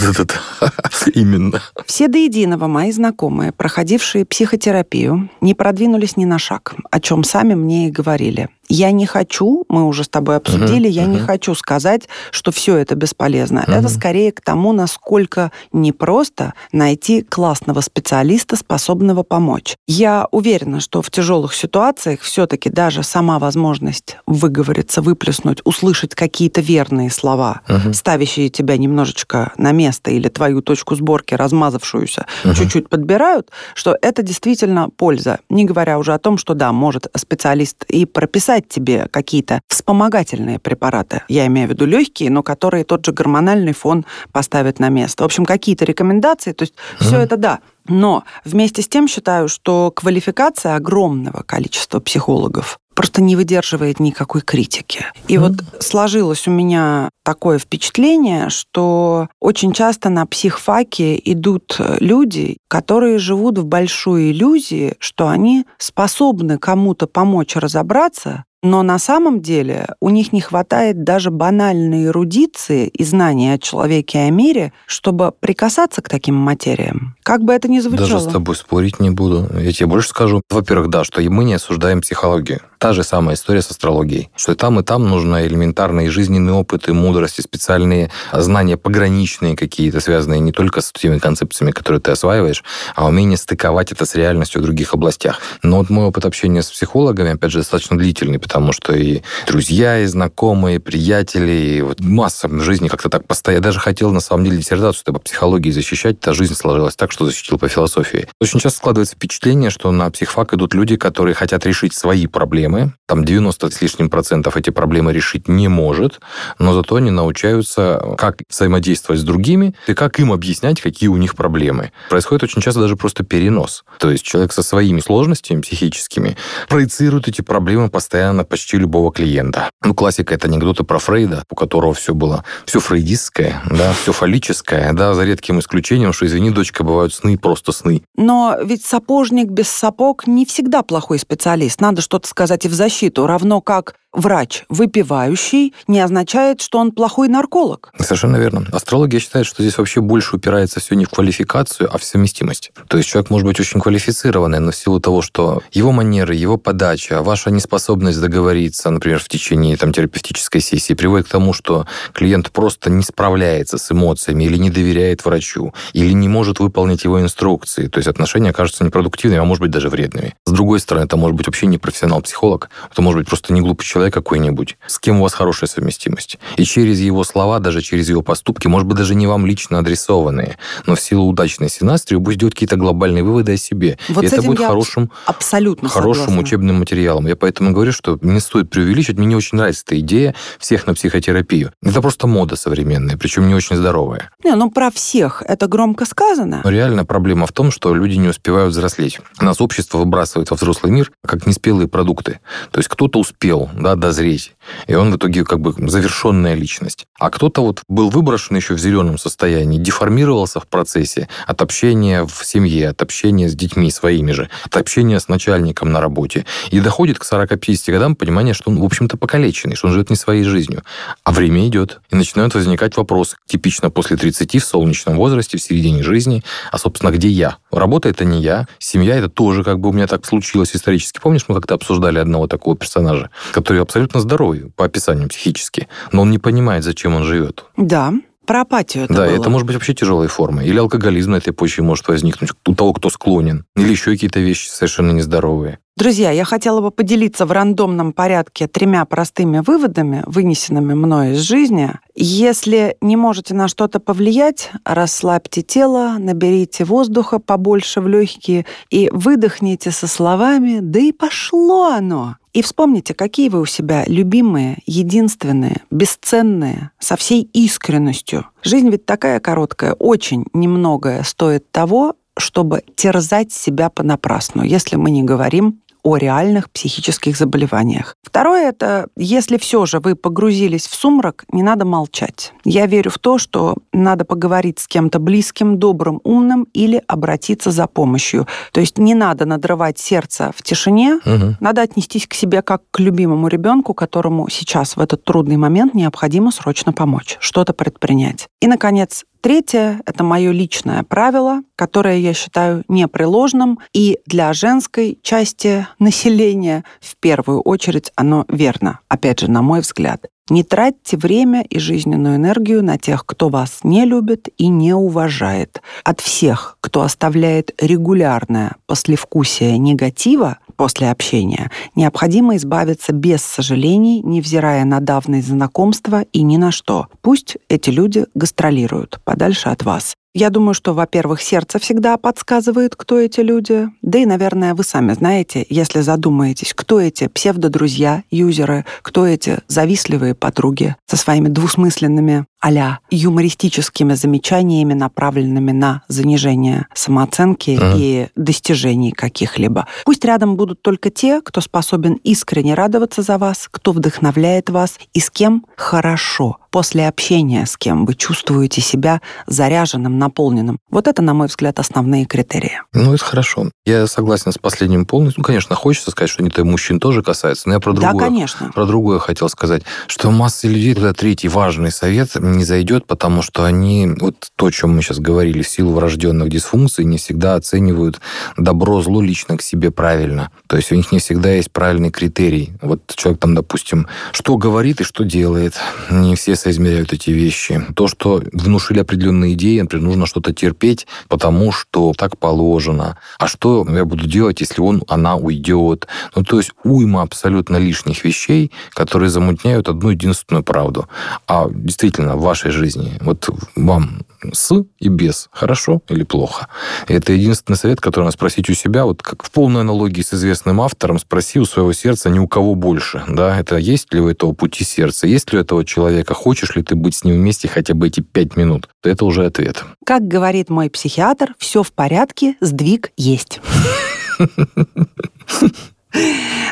Именно. 1.14 1.61
Все 1.84 2.06
до 2.06 2.18
единого 2.18 2.68
мои 2.68 2.92
знакомые, 2.92 3.50
проходившие 3.50 4.25
психотерапию, 4.25 5.28
не 5.40 5.54
продвинулись 5.54 6.16
ни 6.16 6.25
на 6.25 6.38
шаг, 6.38 6.76
о 6.92 7.00
чем 7.00 7.25
сами 7.25 7.54
мне 7.54 7.88
и 7.88 7.90
говорили. 7.90 8.49
Я 8.75 8.91
не 8.91 9.05
хочу, 9.05 9.66
мы 9.68 9.85
уже 9.85 10.03
с 10.03 10.09
тобой 10.09 10.37
обсудили, 10.37 10.88
uh-huh, 10.88 10.92
я 10.92 11.03
uh-huh. 11.03 11.09
не 11.09 11.18
хочу 11.18 11.55
сказать, 11.55 12.09
что 12.31 12.53
все 12.53 12.79
это 12.79 12.94
бесполезно. 12.94 13.59
Uh-huh. 13.59 13.79
Это 13.79 13.90
скорее 13.90 14.33
к 14.33 14.40
тому, 14.40 14.73
насколько 14.73 15.53
непросто 15.73 16.55
найти 16.73 17.20
классного 17.20 17.83
специалиста, 17.83 18.57
способного 18.57 19.25
помочь. 19.25 19.77
Я 19.87 20.27
уверена, 20.31 20.81
что 20.81 21.03
в 21.03 21.11
тяжелых 21.11 21.55
ситуациях 21.55 22.20
все-таки 22.20 22.70
даже 22.70 23.03
сама 23.03 23.38
возможность 23.38 24.16
выговориться, 24.27 25.03
выплеснуть, 25.03 25.61
услышать 25.64 26.14
какие-то 26.14 26.62
верные 26.62 27.11
слова, 27.11 27.61
uh-huh. 27.68 27.92
ставящие 27.92 28.49
тебя 28.49 28.79
немножечко 28.79 29.53
на 29.59 29.73
место 29.73 30.11
или 30.11 30.31
твою 30.31 30.62
точку 30.62 30.94
сборки, 30.94 31.35
размазавшуюся, 31.35 32.25
uh-huh. 32.42 32.55
чуть-чуть 32.55 32.88
подбирают, 32.88 33.51
что 33.75 33.99
это 34.01 34.23
действительно 34.23 34.88
польза. 34.88 35.40
Не 35.51 35.66
говоря 35.66 35.99
уже 35.99 36.14
о 36.14 36.18
том, 36.18 36.38
что 36.38 36.55
да, 36.55 36.73
может 36.73 37.09
специалист 37.14 37.85
и 37.85 38.07
прописать 38.07 38.62
прописать 38.62 38.68
тебе 38.68 39.07
какие-то 39.11 39.61
вспомогательные 39.68 40.59
препараты. 40.59 41.22
Я 41.29 41.46
имею 41.46 41.68
в 41.68 41.70
виду 41.70 41.87
легкие, 41.87 42.31
но 42.31 42.42
которые 42.42 42.85
тот 42.85 43.05
же 43.05 43.12
гормональный 43.12 43.72
фон 43.72 44.05
поставят 44.33 44.79
на 44.79 44.88
место. 44.88 45.22
В 45.22 45.27
общем, 45.27 45.44
какие-то 45.44 45.85
рекомендации. 45.85 46.53
То 46.53 46.62
есть 46.62 46.75
mm-hmm. 46.75 47.05
все 47.05 47.16
это 47.18 47.37
да. 47.37 47.61
Но 47.88 48.25
вместе 48.44 48.83
с 48.83 48.88
тем 48.88 49.09
считаю, 49.09 49.48
что 49.48 49.90
квалификация 49.90 50.77
огромного 50.77 51.42
количества 51.42 52.01
психологов 52.01 52.79
просто 52.94 53.22
не 53.22 53.37
выдерживает 53.37 54.01
никакой 54.01 54.42
критики. 54.42 55.07
И 55.27 55.35
mm-hmm. 55.35 55.38
вот 55.38 55.83
сложилось 55.83 56.46
у 56.46 56.51
меня 56.51 57.09
такое 57.25 57.59
впечатление, 57.59 58.51
что 58.51 59.29
очень 59.40 59.72
часто 59.72 60.11
на 60.11 60.27
психфаке 60.27 61.20
идут 61.25 61.77
люди, 62.01 62.59
которые 62.68 63.18
живут 63.18 63.59
в 63.59 63.64
большой 63.64 64.31
иллюзии, 64.31 64.94
что 64.98 65.29
они 65.29 65.64
способны 65.79 66.59
кому-то 66.59 67.07
помочь 67.07 67.57
разобраться, 67.57 68.44
но 68.62 68.83
на 68.83 68.98
самом 68.98 69.40
деле 69.40 69.88
у 70.01 70.11
них 70.11 70.33
не 70.33 70.40
хватает 70.40 71.03
даже 71.03 71.31
банальной 71.31 72.07
эрудиции 72.07 72.87
и 72.87 73.05
знания 73.05 73.55
о 73.55 73.59
человеке 73.59 74.18
и 74.18 74.29
о 74.29 74.31
мире, 74.31 74.72
чтобы 74.87 75.33
прикасаться 75.33 76.01
к 76.01 76.09
таким 76.09 76.37
материям. 76.37 77.16
Как 77.25 77.42
бы 77.42 77.53
это 77.53 77.68
ни 77.68 77.81
звучало. 77.81 78.09
Даже 78.09 78.20
с 78.20 78.33
тобой 78.33 78.57
спорить 78.57 79.01
не 79.01 79.11
буду. 79.11 79.48
Я 79.59 79.72
тебе 79.72 79.87
больше 79.87 80.09
скажу. 80.09 80.42
Во-первых, 80.48 80.90
да, 80.90 81.03
что 81.05 81.20
мы 81.22 81.44
не 81.44 81.55
осуждаем 81.55 82.01
психологию. 82.01 82.61
Та 82.79 82.92
же 82.92 83.05
самая 83.05 83.37
история 83.37 83.62
с 83.62 83.70
астрологией. 83.70 84.29
Что 84.35 84.53
и 84.53 84.55
там, 84.57 84.81
и 84.81 84.83
там 84.83 85.09
нужно 85.09 85.46
элементарный 85.46 86.09
жизненный 86.09 86.53
опыт 86.53 86.88
и 86.88 86.92
мудрость, 86.92 87.38
и 87.38 87.42
специальные 87.42 88.11
знания 88.33 88.77
пограничные 88.77 89.57
какие-то, 89.57 90.01
связанные 90.01 90.40
не 90.40 90.51
только 90.51 90.81
с 90.81 90.90
теми 90.92 91.18
концепциями, 91.18 91.70
которые 91.70 92.01
ты 92.01 92.11
осваиваешь, 92.11 92.64
а 92.96 93.07
умение 93.07 93.37
стыковать 93.37 93.92
это 93.92 94.05
с 94.05 94.16
реальностью 94.16 94.61
в 94.61 94.64
других 94.64 94.94
областях. 94.94 95.40
Но 95.62 95.79
вот 95.79 95.90
мой 95.90 96.07
опыт 96.07 96.25
общения 96.25 96.62
с 96.62 96.70
психологами, 96.70 97.35
опять 97.35 97.53
же, 97.53 97.59
достаточно 97.59 97.96
длительный, 97.96 98.40
потому 98.53 98.73
что 98.75 98.93
и 98.95 99.23
друзья, 99.47 100.01
и 100.01 100.05
знакомые, 100.05 100.77
и 100.77 100.79
приятели, 100.79 101.53
и 101.53 101.81
вот 101.81 102.01
масса 102.01 102.49
в 102.49 102.61
жизни 102.61 102.88
как-то 102.88 103.09
так 103.09 103.27
постоянно. 103.27 103.61
Я 103.61 103.62
даже 103.62 103.81
хотел, 103.81 104.12
на 104.12 104.21
самом 104.21 104.45
деле, 104.45 104.59
диссертацию 104.59 105.15
по 105.15 105.21
психологии 105.21 105.71
защищать, 105.71 106.21
та 106.21 106.35
жизнь 106.35 106.55
сложилась 106.55 106.95
так, 106.95 107.12
что 107.12 107.25
защитил 107.25 107.59
по 107.59 107.69
философии. 107.69 108.29
Очень 108.43 108.61
часто 108.61 108.79
складывается 108.81 109.15
впечатление, 109.17 109.71
что 109.71 109.91
на 109.91 110.11
психфак 110.11 110.53
идут 110.53 110.75
люди, 110.75 110.97
которые 110.97 111.35
хотят 111.35 111.65
решить 111.65 111.95
свои 111.95 112.27
проблемы. 112.27 112.93
Там 113.07 113.25
90 113.25 113.71
с 113.71 113.81
лишним 113.81 114.11
процентов 114.11 114.59
эти 114.59 114.69
проблемы 114.69 115.15
решить 115.15 115.49
не 115.49 115.69
может, 115.69 116.21
но 116.59 116.75
зато 116.75 116.97
они 116.97 117.11
научаются, 117.11 118.03
как 118.19 118.43
взаимодействовать 118.51 119.23
с 119.23 119.25
другими 119.25 119.75
и 119.87 119.95
как 119.95 120.21
им 120.21 120.31
объяснять, 120.31 120.83
какие 120.83 121.09
у 121.09 121.17
них 121.17 121.37
проблемы. 121.37 121.91
Происходит 122.11 122.43
очень 122.43 122.61
часто 122.61 122.81
даже 122.81 122.97
просто 122.97 123.25
перенос. 123.25 123.85
То 123.99 124.11
есть 124.11 124.25
человек 124.25 124.53
со 124.53 124.62
своими 124.62 125.01
сложностями 125.01 125.62
психическими 125.62 126.37
проецирует 126.69 127.29
эти 127.29 127.41
проблемы 127.41 127.88
постоянно 127.88 128.41
наверное, 128.42 128.44
почти 128.44 128.76
любого 128.78 129.12
клиента. 129.12 129.70
Ну, 129.85 129.94
классика— 129.94 130.35
это 130.37 130.48
анекдоты 130.48 130.85
про 130.85 130.98
Фрейда, 130.98 131.44
у 131.50 131.55
которого 131.55 131.94
все 131.94 132.14
было, 132.14 132.44
все 132.66 132.81
фрейдистское, 132.81 133.62
да, 133.70 133.92
все 133.92 134.12
фаллическое, 134.12 134.92
да, 134.92 135.14
за 135.14 135.24
редким 135.24 135.59
исключением, 135.59 136.12
что, 136.12 136.26
извини, 136.26 136.50
дочка, 136.50 136.85
бывают 136.85 137.14
сны, 137.14 137.38
просто 137.38 137.72
сны. 137.72 138.02
Но 138.16 138.57
ведь 138.62 138.85
сапожник 138.85 139.48
без 139.48 139.68
сапог 139.68 140.26
не 140.26 140.44
всегда 140.44 140.83
плохой 140.83 141.18
специалист. 141.18 141.81
Надо 141.81 142.02
что-то 142.02 142.28
сказать 142.28 142.64
и 142.64 142.68
в 142.68 142.74
защиту. 142.74 143.26
Равно 143.26 143.61
как 143.61 143.94
врач, 144.12 144.64
выпивающий, 144.68 145.75
не 145.88 146.01
означает, 146.01 146.61
что 146.61 146.79
он 146.79 146.92
плохой 146.92 147.29
нарколог. 147.29 147.92
Совершенно 147.98 148.37
верно. 148.37 148.66
Астрология 148.72 149.20
считает, 149.20 149.46
что 149.46 149.62
здесь 149.62 149.79
вообще 149.79 150.01
больше 150.01 150.37
упирается 150.37 150.81
все 150.81 150.94
не 150.94 151.05
в 151.05 151.11
квалификацию, 151.11 151.88
а 151.92 151.98
в 151.98 152.05
совместимость. 152.05 152.72
То 152.88 152.96
есть 152.98 153.09
человек 153.09 153.31
может 153.31 153.46
быть 153.46 153.59
очень 153.59 153.81
квалифицированный, 153.81 154.61
но 154.61 154.70
в 154.70 154.77
силу 154.77 155.01
того, 155.01 155.22
что 155.22 155.62
его 155.72 155.92
манеры, 155.92 156.35
его 156.35 156.57
подача, 156.57 157.22
ваша 157.22 157.51
неспособность 157.51 158.20
договориться, 158.20 158.90
например, 158.90 159.18
в 159.18 159.29
течение 159.29 159.77
там, 159.77 159.92
терапевтической 159.92 160.61
сессии, 160.61 160.94
приводит 160.94 161.27
к 161.27 161.31
тому, 161.31 161.53
что 161.53 161.87
клиент 162.12 162.51
просто 162.51 162.90
не 162.90 163.03
справляется 163.03 163.79
с 163.79 163.90
эмоциями 163.90 164.44
или 164.44 164.57
не 164.59 164.70
доверяет 164.70 165.25
врачу, 165.25 165.72
или 165.92 166.12
не 166.12 166.29
может 166.29 166.61
выполнить 166.61 167.05
его 167.05 167.20
инструкции. 167.20 167.88
То 167.88 167.98
есть 167.98 168.09
отношения 168.09 168.51
окажутся 168.51 168.85
непродуктивными, 168.85 169.40
а 169.40 169.44
может 169.44 169.62
быть 169.62 169.70
даже 169.70 169.88
вредными. 169.88 170.35
С 170.44 170.53
другой 170.53 170.81
стороны, 170.81 171.05
это 171.05 171.16
может 171.16 171.37
быть 171.37 171.46
вообще 171.46 171.66
не 171.66 171.79
профессионал-психолог, 171.79 172.70
это 172.90 173.03
может 173.03 173.20
быть 173.20 173.29
просто 173.29 173.53
не 173.53 173.61
глупый 173.61 173.85
человек, 173.85 174.02
человек 174.03 174.15
какой-нибудь, 174.15 174.77
с 174.87 174.99
кем 174.99 175.21
у 175.21 175.23
вас 175.23 175.33
хорошая 175.33 175.69
совместимость. 175.69 176.38
И 176.57 176.65
через 176.65 176.99
его 176.99 177.23
слова, 177.23 177.61
даже 177.61 177.83
через 177.83 178.09
его 178.09 178.23
поступки, 178.23 178.67
может 178.67 178.88
быть, 178.88 178.97
даже 178.97 179.15
не 179.15 179.29
вам 179.29 179.47
лично 179.47 179.79
адресованные, 179.79 180.59
но 180.87 180.97
в 180.97 181.01
силу 181.01 181.29
удачной 181.29 181.69
синастрии 181.69 182.17
будет 182.17 182.41
делать 182.41 182.55
какие-то 182.55 182.77
глобальные 182.77 183.23
выводы 183.23 183.53
о 183.53 183.57
себе. 183.57 183.99
Вот 184.09 184.25
и 184.25 184.27
это 184.27 184.43
будет 184.43 184.67
хорошим, 184.67 185.11
абсолютно 185.27 185.88
хорошим 185.88 186.23
согласна. 186.23 186.43
учебным 186.43 186.79
материалом. 186.81 187.29
Я 187.29 187.37
поэтому 187.37 187.73
говорю, 187.73 187.93
что 187.93 188.19
не 188.23 188.41
стоит 188.41 188.71
преувеличивать. 188.71 189.19
Мне 189.19 189.29
не 189.29 189.37
очень 189.37 189.59
нравится 189.59 189.85
эта 189.87 190.01
идея 190.01 190.35
всех 190.59 190.87
на 190.87 190.95
психотерапию. 190.95 191.73
Это 191.83 192.01
просто 192.03 192.27
мода 192.27 192.57
современная, 192.57 193.17
причем 193.17 193.47
не 193.47 193.55
очень 193.55 193.77
здоровая. 193.77 194.31
Не, 194.43 194.57
ну 194.57 194.71
про 194.71 194.91
всех 194.91 195.43
это 195.47 195.69
громко 195.69 196.07
сказано. 196.07 196.62
Но 196.65 196.71
реально 196.71 197.05
проблема 197.05 197.47
в 197.47 197.53
том, 197.53 197.71
что 197.71 197.95
люди 197.95 198.17
не 198.17 198.29
успевают 198.29 198.73
взрослеть. 198.73 199.21
Нас 199.41 199.61
общество 199.61 199.99
выбрасывает 199.99 200.51
во 200.51 200.57
взрослый 200.57 200.91
мир 200.91 201.12
как 201.25 201.47
неспелые 201.47 201.87
продукты. 201.87 202.41
То 202.73 202.79
есть 202.79 202.88
кто-то 202.88 203.21
успел, 203.21 203.71
да, 203.75 203.91
дозреть. 203.96 204.52
И 204.87 204.94
он 204.94 205.12
в 205.12 205.16
итоге 205.16 205.44
как 205.44 205.61
бы 205.61 205.74
завершенная 205.88 206.55
личность. 206.55 207.07
А 207.18 207.31
кто-то 207.31 207.62
вот 207.62 207.83
был 207.88 208.11
выброшен 208.11 208.57
еще 208.57 208.74
в 208.74 208.78
зеленом 208.78 209.18
состоянии, 209.18 209.78
деформировался 209.78 210.61
в 210.61 210.66
процессе 210.66 211.28
от 211.46 211.62
общения 211.62 212.24
в 212.24 212.44
семье, 212.44 212.90
от 212.90 213.02
общения 213.02 213.48
с 213.48 213.55
детьми 213.55 213.90
своими 213.90 214.33
же, 214.33 214.48
от 214.64 214.76
общения 214.76 215.20
с 215.20 215.28
начальником 215.28 215.92
на 215.92 216.00
работе. 216.00 216.46
И 216.70 216.81
доходит 216.81 217.18
к 217.18 217.24
40-50 217.24 217.92
годам 217.92 218.16
понимание, 218.16 218.55
что 218.55 218.70
он, 218.70 218.78
в 218.78 218.85
общем-то, 218.85 219.16
покалеченный, 219.16 219.76
что 219.76 219.88
он 219.88 219.94
живет 219.94 220.11
не 220.11 220.16
своей 220.16 220.44
жизнью. 220.44 220.83
А 221.24 221.33
время 221.33 221.66
идет. 221.68 222.00
И 222.11 222.16
начинают 222.16 222.55
возникать 222.55 222.96
вопросы. 222.96 223.37
Типично 223.46 223.90
после 223.90 224.16
30 224.16 224.62
в 224.62 224.64
солнечном 224.64 225.16
возрасте, 225.16 225.59
в 225.59 225.62
середине 225.62 226.02
жизни. 226.02 226.42
А, 226.70 226.78
собственно, 226.78 227.11
где 227.11 227.28
я? 227.28 227.57
Работа— 227.70 228.09
это 228.11 228.24
не 228.24 228.42
я. 228.42 228.66
Семья— 228.78 229.16
это 229.16 229.28
тоже 229.28 229.64
как 229.64 229.81
бы 229.81 229.90
у 229.90 229.92
меня 229.92 230.07
так 230.07 230.26
случилось 230.26 230.74
исторически. 230.74 231.20
Помнишь, 231.20 231.44
мы 231.48 231.55
как-то 231.55 231.74
обсуждали 231.74 232.18
одного 232.18 232.46
такого 232.46 232.76
персонажа, 232.76 233.31
который 233.52 233.82
абсолютно 233.83 234.21
здоровый 234.21 234.71
по 234.75 234.85
описанию 234.85 235.29
психически, 235.29 235.88
но 236.12 236.23
он 236.23 236.31
не 236.31 236.38
понимает, 236.38 236.85
зачем 236.85 237.14
он 237.14 237.25
живет. 237.25 237.64
Да, 237.77 238.12
про 238.47 238.62
апатию 238.62 239.05
это 239.05 239.14
Да, 239.14 239.27
было. 239.27 239.37
это 239.37 239.51
может 239.51 239.66
быть 239.66 239.77
вообще 239.77 239.95
тяжелой 239.95 240.27
формой. 240.27 240.66
Или 240.66 240.79
алкоголизм 240.79 241.31
на 241.33 241.37
этой 241.37 241.53
почве 241.53 241.85
может 241.85 242.09
возникнуть 242.09 242.51
у 242.66 242.75
того, 242.75 242.92
кто 242.92 243.09
склонен. 243.09 243.64
Или 243.77 243.90
еще 243.90 244.11
какие-то 244.12 244.40
вещи 244.40 244.68
совершенно 244.68 245.12
нездоровые. 245.12 245.79
Друзья, 245.97 246.31
я 246.31 246.45
хотела 246.45 246.81
бы 246.81 246.90
поделиться 246.90 247.47
в 247.47 247.53
рандомном 247.53 248.12
порядке 248.12 248.66
тремя 248.66 249.05
простыми 249.05 249.59
выводами, 249.64 250.25
вынесенными 250.27 250.95
мной 250.95 251.33
из 251.33 251.38
жизни. 251.40 251.92
Если 252.16 252.97
не 253.01 253.14
можете 253.16 253.55
на 253.55 253.68
что-то 253.68 254.01
повлиять, 254.01 254.71
расслабьте 254.85 255.62
тело, 255.62 256.16
наберите 256.18 256.85
воздуха 256.85 257.38
побольше 257.38 258.01
в 258.01 258.09
легкие 258.09 258.64
и 258.90 259.11
выдохните 259.12 259.90
со 259.92 260.07
словами 260.09 260.79
«Да 260.81 260.99
и 260.99 261.12
пошло 261.12 261.90
оно!» 261.92 262.37
И 262.53 262.61
вспомните, 262.61 263.15
какие 263.15 263.49
вы 263.49 263.61
у 263.61 263.67
себя 263.67 264.05
любимые, 264.07 264.79
единственные, 264.85 265.83
бесценные, 265.91 266.91
со 266.99 267.17
всей 267.17 267.49
искренностью. 267.53 268.47
Жизнь 268.62 268.91
ведь 268.91 269.07
такая 269.07 269.41
короткая, 269.41 269.95
очень 269.95 270.45
немногое 270.53 271.23
стоит 271.23 271.71
того, 271.71 272.15
чтобы 272.38 272.83
терзать 272.95 273.53
себя 273.53 273.88
понапрасну, 273.88 274.62
если 274.62 274.97
мы 274.97 275.11
не 275.11 275.23
говорим 275.23 275.81
о 276.03 276.17
реальных 276.17 276.71
психических 276.71 277.37
заболеваниях. 277.37 278.17
Второе– 278.23 278.69
это 278.71 279.09
если 279.17 279.57
все 279.59 279.87
же 279.87 280.01
вы 280.01 280.17
погрузились 280.17 280.87
в 280.87 280.95
сумрак, 280.95 281.45
не 281.53 281.62
надо 281.62 281.85
молчать. 281.85 282.53
Я 282.65 282.87
верю 282.87 283.11
в 283.11 283.19
то, 283.19 283.38
что 283.38 283.77
надо 283.93 284.25
поговорить 284.25 284.79
с 284.79 284.88
кем-то 284.88 285.19
близким, 285.19 285.79
добрым, 285.79 286.21
умным 286.25 286.67
или 286.73 287.03
обратиться 287.07 287.71
за 287.71 287.87
помощью. 287.87 288.47
То 288.73 288.81
есть 288.81 288.99
не 288.99 289.15
надо 289.15 289.45
надрывать 289.47 289.99
сердце 289.99 290.53
в 290.57 290.62
тишине, 290.62 291.21
Угу. 291.25 291.57
надо 291.61 291.83
отнестись 291.83 292.27
к 292.27 292.35
себе 292.35 292.62
как 292.62 292.83
к 292.91 292.99
любимому 293.01 293.49
ребенку, 293.49 293.95
которому 293.95 294.49
сейчас 294.49 294.97
в 294.97 295.01
этот 295.01 295.25
трудный 295.25 295.57
момент 295.57 295.95
необходимо 295.95 296.51
срочно 296.51 296.93
помочь, 296.93 297.37
что-то 297.41 297.73
предпринять. 297.73 298.49
И, 298.61 298.67
наконец, 298.67 299.25
Третье– 299.42 300.00
это 300.07 300.22
мое 300.22 300.52
личное 300.52 301.02
правило, 301.02 301.62
которое 301.74 302.18
я 302.18 302.33
считаю 302.33 302.85
непреложным, 302.87 303.81
и 303.92 304.20
для 304.24 304.52
женской 304.52 305.18
части 305.20 305.85
населения 305.98 306.85
в 307.00 307.16
первую 307.16 307.61
очередь 307.61 308.12
оно 308.14 308.44
верно, 308.48 309.00
опять 309.09 309.40
же, 309.40 309.50
на 309.50 309.61
мой 309.61 309.81
взгляд. 309.81 310.26
Не 310.50 310.64
тратьте 310.64 311.16
время 311.16 311.62
и 311.62 311.78
жизненную 311.78 312.37
энергию 312.37 312.83
на 312.83 312.98
тех, 312.98 313.24
кто 313.24 313.48
вас 313.48 313.81
не 313.85 314.05
любит 314.05 314.48
и 314.59 314.68
не 314.68 314.92
уважает. 314.92 315.81
От 316.05 316.20
всех, 316.20 316.76
кто 316.81 317.02
оставляет 317.02 317.72
регулярное 317.81 318.76
послевкусие 318.87 319.78
негатива 319.78 320.59
после 320.76 321.11
общения, 321.11 321.70
необходимо 321.94 322.57
избавиться 322.57 323.12
без 323.12 323.42
сожалений, 323.42 324.20
невзирая 324.20 324.85
на 324.85 324.98
давные 324.98 325.42
знакомства 325.42 326.22
и 326.33 326.42
ни 326.42 326.57
на 326.57 326.72
что. 326.72 327.07
Пусть 327.20 327.57
эти 327.68 327.90
люди 327.90 328.26
гастролируют 328.35 329.20
подальше 329.24 329.68
от 329.68 329.85
вас. 329.85 330.14
Я 330.35 330.49
думаю, 330.49 330.73
что, 330.73 330.95
во-первых, 330.95 331.42
сердце 331.42 331.79
всегда 331.79 332.16
подсказывает, 332.16 332.97
кто 332.97 333.18
эти 333.18 333.40
люди. 333.40 333.88
Да 334.01 334.18
и, 334.18 334.25
наверное, 334.25 334.75
вы 334.75 334.83
сами 334.83 335.12
знаете, 335.12 335.66
если 335.68 336.01
задумаетесь, 336.01 336.73
кто 336.75 337.01
эти 337.01 337.29
псевдодрузья, 337.29 338.25
юзеры, 338.31 338.87
кто 339.03 339.27
эти 339.27 339.59
завистливые 339.68 340.35
подруги 340.35 340.97
со 341.07 341.16
своими 341.16 341.49
двусмысленными 341.49 342.47
а 342.64 343.01
юмористическими 343.11 344.14
замечаниями, 344.14 344.95
направленными 344.95 345.73
на 345.73 346.03
занижение 346.07 346.87
самооценки 346.95 347.77
Ага. 347.77 347.97
и 347.99 348.29
достижений 348.37 349.11
каких-либо. 349.11 349.88
Пусть 350.05 350.25
рядом 350.25 350.57
будут 350.57 350.81
только 350.81 351.11
те, 351.11 351.40
кто 351.42 351.61
способен 351.61 352.14
искренне 352.23 352.75
радоваться 352.75 353.23
за 353.23 353.37
вас, 353.37 353.68
кто 353.68 353.90
вдохновляет 353.90 354.71
вас 354.71 355.01
и 355.12 355.18
с 355.18 355.29
кем 355.29 355.66
хорошо. 355.77 356.59
После 356.72 357.06
общения 357.06 357.66
с 357.66 357.76
кем 357.76 358.06
вы 358.06 358.14
чувствуете 358.14 358.80
себя 358.80 359.20
заряженным, 359.46 360.18
наполненным. 360.18 360.78
Вот 360.90 361.06
это, 361.06 361.20
на 361.20 361.35
мой 361.35 361.48
взгляд, 361.48 361.78
основные 361.78 362.24
критерии. 362.24 362.80
Ну, 362.94 363.12
это 363.12 363.22
хорошо. 363.22 363.70
Я 363.85 364.06
согласен 364.06 364.52
с 364.52 364.58
последним 364.58 365.04
полностью. 365.04 365.42
Ну, 365.42 365.44
конечно, 365.44 365.76
хочется 365.76 366.11
сказать, 366.11 366.30
что 366.30 366.42
это 366.42 366.64
мужчин 366.64 366.98
тоже 366.98 367.22
касается, 367.22 367.68
но 367.68 367.74
я 367.74 367.80
про 367.80 367.92
другое. 367.92 368.12
Да, 368.14 368.18
конечно. 368.18 368.72
Про 368.72 368.87
другое 368.87 369.18
хотел 369.18 369.50
сказать, 369.50 369.82
что 370.06 370.30
масса 370.30 370.66
людей, 370.66 370.94
туда 370.94 371.12
третий 371.12 371.48
важный 371.48 371.92
совет 371.92 372.37
не 372.37 372.64
зайдет, 372.64 373.06
потому 373.06 373.42
что 373.42 373.64
они, 373.64 374.08
вот 374.18 374.50
то, 374.56 374.66
о 374.66 374.72
чем 374.72 374.96
мы 374.96 375.02
сейчас 375.02 375.18
говорили, 375.18 375.61
в 375.61 375.68
силу 375.68 375.92
врожденных 375.92 376.48
дисфункций, 376.48 377.04
не 377.04 377.18
всегда 377.18 377.56
оценивают 377.56 378.22
добро, 378.56 379.02
зло 379.02 379.20
лично 379.20 379.58
к 379.58 379.62
себе 379.62 379.90
правильно. 379.90 380.50
То 380.68 380.76
есть 380.76 380.90
у 380.90 380.94
них 380.94 381.12
не 381.12 381.18
всегда 381.18 381.50
есть 381.50 381.70
правильный 381.70 382.11
критерий. 382.11 382.72
Вот 382.80 383.14
человек 383.14 383.42
там, 383.42 383.54
допустим, 383.54 384.08
что 384.32 384.56
говорит 384.56 385.02
и 385.02 385.04
что 385.04 385.24
делает. 385.24 385.74
Не 386.11 386.35
все 386.35 386.56
соизмеряют 386.62 387.12
эти 387.12 387.31
вещи. 387.31 387.85
То, 387.94 388.07
что 388.09 388.42
внушили 388.53 389.01
определенные 389.01 389.55
идеи, 389.55 389.81
например, 389.81 390.07
нужно 390.07 390.27
что-то 390.27 390.53
терпеть, 390.53 391.07
потому 391.29 391.72
что 391.72 392.12
так 392.16 392.38
положено. 392.38 393.18
А 393.38 393.46
что 393.48 393.87
я 393.88 394.05
буду 394.05 394.27
делать, 394.27 394.61
если 394.61 394.81
он, 394.81 395.03
она 395.09 395.37
уйдет? 395.37 396.07
Ну, 396.35 396.44
то 396.44 396.59
есть 396.59 396.70
уйма 396.85 397.22
абсолютно 397.22 397.77
лишних 397.79 398.25
вещей, 398.25 398.70
которые 398.90 399.29
замутняют 399.29 399.88
одну 399.88 400.11
единственную 400.11 400.62
правду. 400.62 401.09
А 401.46 401.68
действительно, 401.68 402.37
в 402.37 402.42
вашей 402.42 402.70
жизни, 402.70 403.18
вот 403.20 403.48
вам 403.77 404.20
с 404.52 404.85
и 404.98 405.09
без, 405.09 405.48
хорошо 405.52 406.02
или 406.09 406.24
плохо? 406.24 406.68
Это 407.09 407.33
единственный 407.33 407.76
совет, 407.76 408.00
который 408.00 408.24
надо 408.24 408.35
спросить 408.35 408.68
у 408.70 408.74
себя, 408.74 409.05
вот 409.05 409.22
как 409.22 409.42
в 409.44 409.50
полной 409.50 409.83
аналогии 409.83 410.22
с 410.22 410.35
известным 410.35 410.81
автором, 410.81 411.18
спроси 411.18 411.61
у 411.61 411.64
своего 411.64 411.92
сердца 411.92 412.31
ни 412.31 412.38
у 412.38 412.48
кого 412.48 412.74
больше, 412.74 413.22
да, 413.28 413.59
это 413.59 413.76
есть 413.76 414.12
ли 414.12 414.20
у 414.20 414.28
этого 414.28 414.52
пути 414.52 414.85
сердца, 414.85 415.26
есть 415.26 415.52
ли 415.52 415.59
у 415.59 415.61
этого 415.61 415.85
человека, 415.85 416.35
хочешь 416.35 416.74
ли 416.74 416.83
ты 416.83 416.94
быть 416.94 417.14
с 417.14 417.24
ним 417.24 417.37
вместе 417.37 417.68
хотя 417.68 417.94
бы 417.94 418.09
эти 418.09 418.20
пять 418.20 418.57
минут, 418.57 418.88
то 419.00 419.09
это 419.09 419.24
уже 419.24 419.46
ответ. 419.46 419.85
Как 420.05 420.26
говорит 420.26 420.70
мой 420.70 420.90
психиатр, 420.90 421.55
все 421.59 421.83
в 421.83 421.92
порядке, 421.92 422.57
сдвиг 422.61 423.12
есть. 423.16 423.61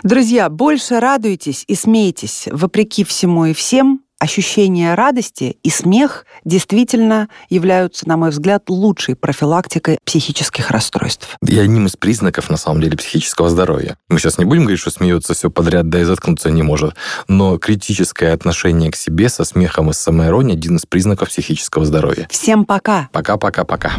Друзья, 0.03 0.49
больше 0.49 1.01
радуйтесь 1.01 1.65
и 1.67 1.75
смейтесь, 1.75 2.49
вопреки 2.51 3.05
всему 3.05 3.47
и 3.47 3.53
всем, 3.53 4.03
ощущение 4.21 4.95
радости 4.95 5.57
и 5.63 5.71
смех 5.71 6.27
действительно 6.45 7.29
являются, 7.49 8.07
на 8.07 8.17
мой 8.17 8.31
взгляд, 8.31 8.69
лучшей 8.69 9.17
профилактикой 9.17 9.99
психических 10.05 10.71
расстройств. 10.71 11.37
И 11.45 11.59
одним 11.59 11.87
из 11.87 11.97
признаков, 11.97 12.51
на 12.51 12.57
самом 12.57 12.83
деле, 12.83 12.97
психического 12.97 13.49
здоровья. 13.49 13.97
Мы 14.09 14.19
сейчас 14.19 14.39
не 14.39 14.45
будем 14.45 14.63
говорить, 14.63 14.81
что 14.81 14.91
смеется 14.91 15.35
все 15.35 15.51
подряд, 15.51 15.89
да 15.89 16.01
и 16.01 16.05
заткнуться 16.05 16.51
не 16.51 16.63
может, 16.63 16.95
но 17.27 17.59
критическое 17.59 18.33
отношение 18.33 18.93
к 18.93 18.97
себе 18.97 19.29
со 19.29 19.45
смехом 19.45 19.91
и 19.91 19.95
самоиронией 19.95 20.57
один 20.57 20.77
из 20.77 20.87
признаков 20.87 21.31
психического 21.31 21.85
здоровья. 21.85 22.29
Всем 22.31 22.65
пока! 22.65 23.09
Пока-пока-пока. 23.13 23.93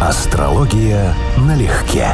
Астрология 0.00 1.14
налегке. 1.38 2.08